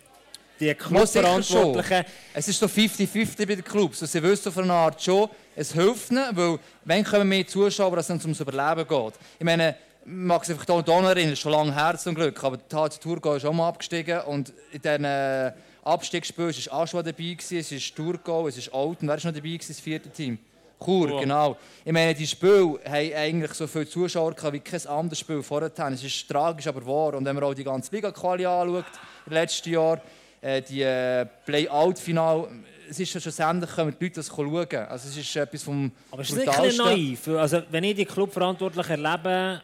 [0.59, 2.03] die Clubverantwortlichen.
[2.33, 4.01] Es ist so 50-50 bei den Clubs.
[4.01, 7.95] Also sie wissen von einer Art schon, es hilft ihnen, weil wenn kommen mehr Zuschauer,
[7.95, 9.13] dass es ums Überleben geht.
[9.39, 9.75] Ich meine,
[10.07, 12.75] mag sich einfach hier hier noch erinnern, ist schon lange her zum Glück, aber die
[12.75, 15.51] HC Thurgau ist auch mal abgestiegen und in diesen äh,
[15.83, 19.49] Abstiegsspielen war Aschua dabei, gewesen, es ist Thurgau, es ist Alten, wer ist noch dabei
[19.49, 20.37] gewesen, das vierte Team?
[20.83, 21.19] Chur, Chur.
[21.19, 21.57] genau.
[21.83, 25.71] Ich meine, die Spiele haben eigentlich so viele Zuschauer gehabt wie kein anderes Spiel vorher.
[25.75, 27.15] Es ist tragisch, aber wahr.
[27.15, 28.85] Und wenn man auch die ganze Liga-Quali anschaut,
[29.25, 29.99] im letzten Jahr,
[30.39, 32.47] äh, die äh, Play-Out-Final,
[32.89, 34.67] es ist schon schlussendlich, können die Leute das schauen.
[34.87, 37.27] Also es ist etwas vom Aber es ist nicht naiv.
[37.29, 39.63] Also, wenn ich die Clubverantwortlichen erlebe,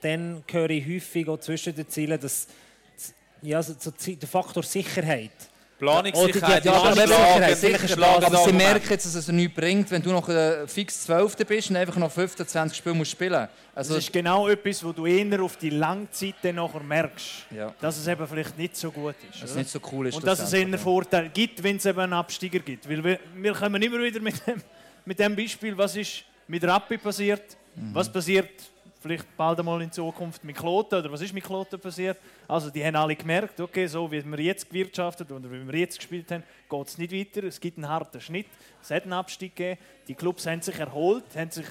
[0.00, 2.46] dann höre ich häufig auch zwischen den Zielen, dass
[3.42, 5.30] ja, so, so, der Faktor Sicherheit.
[5.78, 8.52] Planungssicherheit Oder die- ist die- ein die- Schlagen- die- sicher die- ein schlagendes Aber sie
[8.52, 11.36] merken jetzt, dass es nichts bringt, wenn du noch äh, fix 12.
[11.46, 13.32] bist und einfach noch 15, 20 Spiele musst spielen
[13.74, 17.74] Das Also, ist genau etwas, wo du eher auf die Langzeit dann nachher merkst, ja,
[17.80, 19.42] dass es eben vielleicht nicht so gut ist.
[19.42, 20.16] dass es nicht so cool ist.
[20.16, 22.86] Und dass es eher Vorteile gibt, wenn es eben einen Absteiger gibt.
[22.86, 24.60] Weil wir, wir kommen immer wieder mit dem,
[25.06, 27.56] mit dem Beispiel, was ist mit Rappi passiert,
[27.94, 28.50] was passiert
[29.00, 32.18] vielleicht bald einmal in Zukunft mit Kloten oder was ist mit Kloten passiert.
[32.46, 35.96] Also die haben alle gemerkt, okay, so wie wir jetzt gewirtschaftet oder wie wir jetzt
[35.96, 37.46] gespielt haben, geht es nicht weiter.
[37.46, 38.46] Es gibt einen harten Schnitt,
[38.82, 39.80] es hat einen Abstieg gegeben.
[40.06, 41.66] Die Clubs haben sich erholt, haben sich,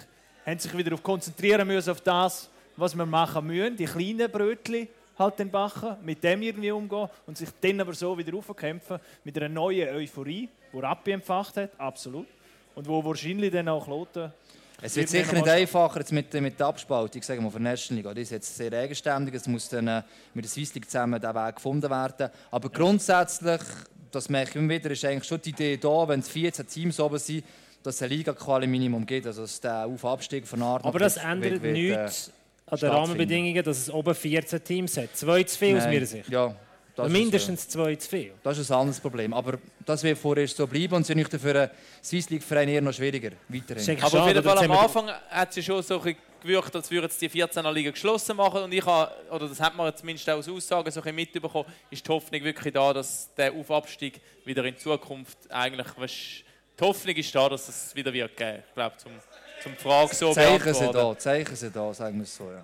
[0.46, 4.88] haben sich wieder auf konzentrieren müssen auf das, was wir machen müssen, die kleinen Brötchen
[5.18, 9.38] halt den backen, mit dem irgendwie umgehen und sich dann aber so wieder aufkämpfen mit
[9.38, 12.28] einer neuen Euphorie, die Rappi empfacht hat, absolut.
[12.74, 14.32] Und wo wahrscheinlich dann auch Kloten
[14.82, 17.74] Es wird Wird sicher nicht einfacher jetzt mit, mit der Abspaltung sagen wir, von der
[17.74, 18.16] National League.
[18.16, 20.04] Die ist jetzt sehr eigenständig, es muss dann äh,
[20.34, 22.30] mit der Swiss League zusammen der Weg gefunden werden.
[22.52, 23.62] Aber grundsätzlich,
[24.12, 27.00] das merke ich immer wieder, ist eigentlich schon die Idee da, wenn es 14 Teams
[27.00, 27.44] oben sind,
[27.84, 32.32] dass es ein Liga-Quali-Minimum gibt, also dass der Auf-Abstieg von Art Aber das ändert nichts
[32.66, 35.16] an den Rahmenbedingungen, dass es oben 14 Teams hat.
[35.16, 36.30] Zwei zu viel aus meiner Sicht.
[36.30, 36.56] Ja,
[37.04, 38.20] das ist, Mindestens zwei zu viel.
[38.28, 39.34] äh, das ist ein anderes Problem.
[39.34, 41.70] Aber das wird vorerst so bleiben und ist nicht für einen
[42.04, 43.97] Swiss League-Verein eher noch schwieriger weiterhin.
[43.97, 46.89] Ist Aber auf jeden Fall am Anfang hat sie schon so ein bisschen gewirkt, als
[46.89, 48.64] würden jetzt die 14er Liga geschlossen machen.
[48.64, 51.66] Und ich habe, oder das hat man zumindest auch aus Aussagen so ein bisschen mitbekommen,
[51.91, 56.16] ist die Hoffnung wirklich da, dass der Aufabstieg wieder in Zukunft eigentlich, weißt,
[56.80, 58.64] die Hoffnung ist da, dass es wieder wird geben.
[58.70, 59.12] Ich glaube, zum,
[59.62, 62.45] zum die Frage so Zeichen sie da, Zeichen sie da, sagen wir es so.
[62.50, 62.64] Ja.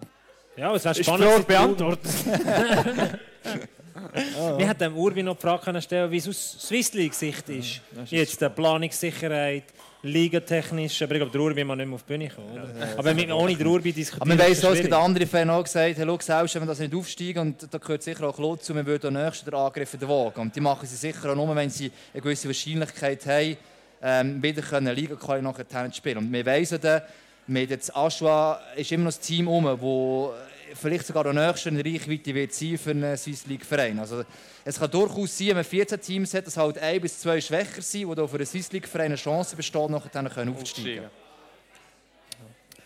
[0.55, 1.45] Ja, aber es wäre ist die spannend.
[1.45, 2.19] Frage zu-
[4.57, 7.81] Wir hätten dem Urbi noch die Frage stellen, wie es aus Swiss League Sicht ist.
[8.07, 9.63] Jetzt die Planungssicherheit,
[10.03, 12.51] ligatechnisch, aber ich glaube, der Urbi mal nicht mehr auf die Bühne kommen.
[12.51, 12.97] Oder?
[12.97, 14.21] Aber mit, ohne den Urbi diskutieren.
[14.21, 16.61] Aber man weiss ist es es gibt andere Fans auch gesagt, hey, schau, selbst wenn
[16.63, 19.45] wir das nicht aufsteigen, und da gehört sicher auch Claude zu, wir würden am nächsten
[19.45, 20.41] den Angriff in der Waage.
[20.41, 23.57] Und die machen sie sicher auch nur, wenn sie eine gewisse Wahrscheinlichkeit haben,
[24.03, 26.17] ähm, wieder können liga quali nachher spielen.
[26.19, 27.01] Und wir weiss dann,
[27.47, 30.33] mit jetzt Aschua ist immer noch ein Team um, wo
[30.73, 33.99] vielleicht sogar am nächsten in Reichweite wird sein für einen Swiss League Verein.
[33.99, 34.23] Also
[34.63, 37.81] es kann durchaus sein, wenn man 14 Teams hat, dass halt ein bis zwei schwächer
[37.81, 40.55] sind, die da für einen Swiss League Verein eine Chance besteht, nachher dann können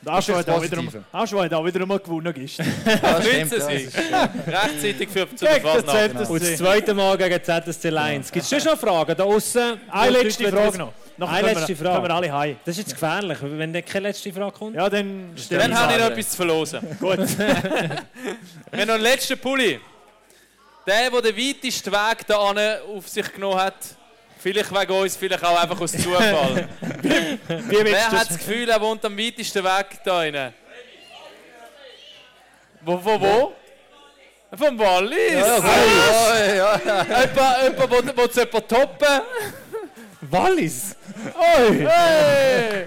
[0.02, 1.04] Das ist auch das wieder, Positive.
[1.12, 2.68] Aschua hat auch wieder einmal gewonnen gestern.
[2.86, 3.98] Ja, stimmt, das ist-
[4.48, 6.30] Rechtzeitig für zu der.
[6.30, 8.32] Und das zweite Mal gegen ZSC Lions.
[8.32, 9.78] Gibt es schon Fragen da außen?
[9.92, 10.94] Eine letzte Frage noch.
[11.20, 12.14] Nachher Eine letzte wir, können wir Frage.
[12.14, 12.56] alle heim.
[12.64, 14.76] Das ist jetzt gefährlich, wenn dann keine letzte Frage kommt.
[14.76, 16.80] Ja, dann Dann habe ich noch etwas zu verlosen.
[17.00, 17.20] Gut.
[17.38, 19.82] Wir haben noch einen letzten Pulli.
[20.88, 23.76] Der, der den weitesten Weg da auf sich genommen hat,
[24.40, 26.70] vielleicht wegen uns, vielleicht auch einfach aus Zufall.
[27.48, 28.28] Wer hat das?
[28.30, 30.54] das Gefühl, er wohnt am weitesten Weg da rein?
[32.82, 33.54] Wo, wo, wo?
[34.58, 35.34] Vom Wallis!
[35.34, 37.04] Ja, ja, ja, ja.
[37.04, 39.22] Jemand, jemand, will es jemand toppen?
[40.22, 40.96] Wallis!
[41.36, 42.86] Oi, Hey!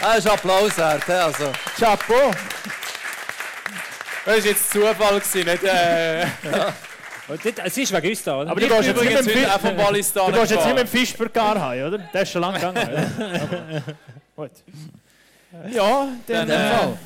[0.00, 1.08] Ah, das ist Applaus wert.
[1.08, 1.52] Also.
[1.78, 2.30] Chapeau.
[4.24, 5.64] Das war jetzt Zufall, nicht...
[5.64, 6.22] Äh,
[7.64, 8.50] Es ist wegen uns da, oder?
[8.50, 10.32] Aber du ich gehst bin jetzt nicht übrigens mit dem Fi- vom Wallis da Du
[10.32, 11.98] gehst jetzt nicht mit dem Fischbergar heim, oder?
[11.98, 13.82] Der ist schon lange gegangen.
[14.36, 14.50] Gut.
[15.70, 16.40] Ja, dann...
[16.42, 16.98] In dem Äh, Fall.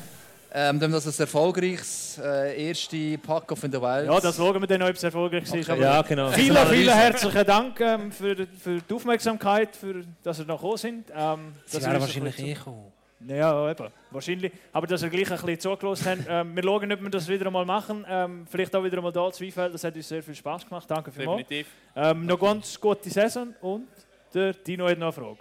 [0.59, 4.07] Ähm, dann das ein erfolgreiches äh, erste Pack-Off in der Welt.
[4.07, 5.53] ja, das schauen wir dann, ob es erfolgreich ist.
[5.53, 5.71] Okay.
[5.71, 6.31] Aber Ja, genau.
[6.31, 11.11] Vielen, vielen herzlichen Dank ähm, für, für die Aufmerksamkeit, für, dass ihr noch gekommen sind.
[11.15, 12.91] Ähm, Sie dass wären wahrscheinlich eh gekommen.
[13.27, 13.87] zu- Ja, eben.
[14.09, 14.51] Wahrscheinlich.
[14.73, 16.17] Aber dass ihr gleich ein bisschen zugelassen habt.
[16.27, 18.03] Ähm, wir schauen, ob wir das wieder einmal machen.
[18.09, 19.71] Ähm, vielleicht auch wieder einmal hier zu Zweifel.
[19.71, 20.89] Das hat uns sehr viel Spaß gemacht.
[20.89, 21.47] Danke vielmals.
[21.47, 21.67] Definitiv.
[21.95, 23.87] Ähm, noch ganz gute Saison und
[24.33, 25.37] der Dino hat noch eine Frage.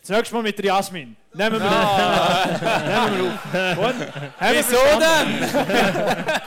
[0.00, 1.14] Das nächste Mal mit der Jasmin.
[1.32, 3.24] Nehmen wir, nehmen wir
[3.76, 3.94] auf.
[4.40, 5.28] Wir Wieso denn?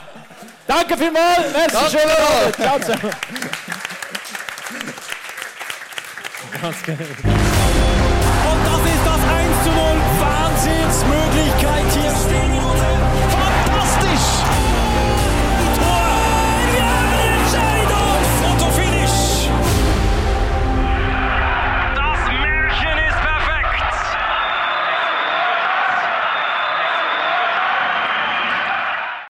[0.67, 1.53] Danke vielmals.
[1.53, 2.09] Merci schön.
[2.59, 3.11] Ciao zusammen.
[6.63, 9.79] Und das ist das 1 zu 0.
[10.19, 12.03] Wahnsinnsmöglichkeit hier.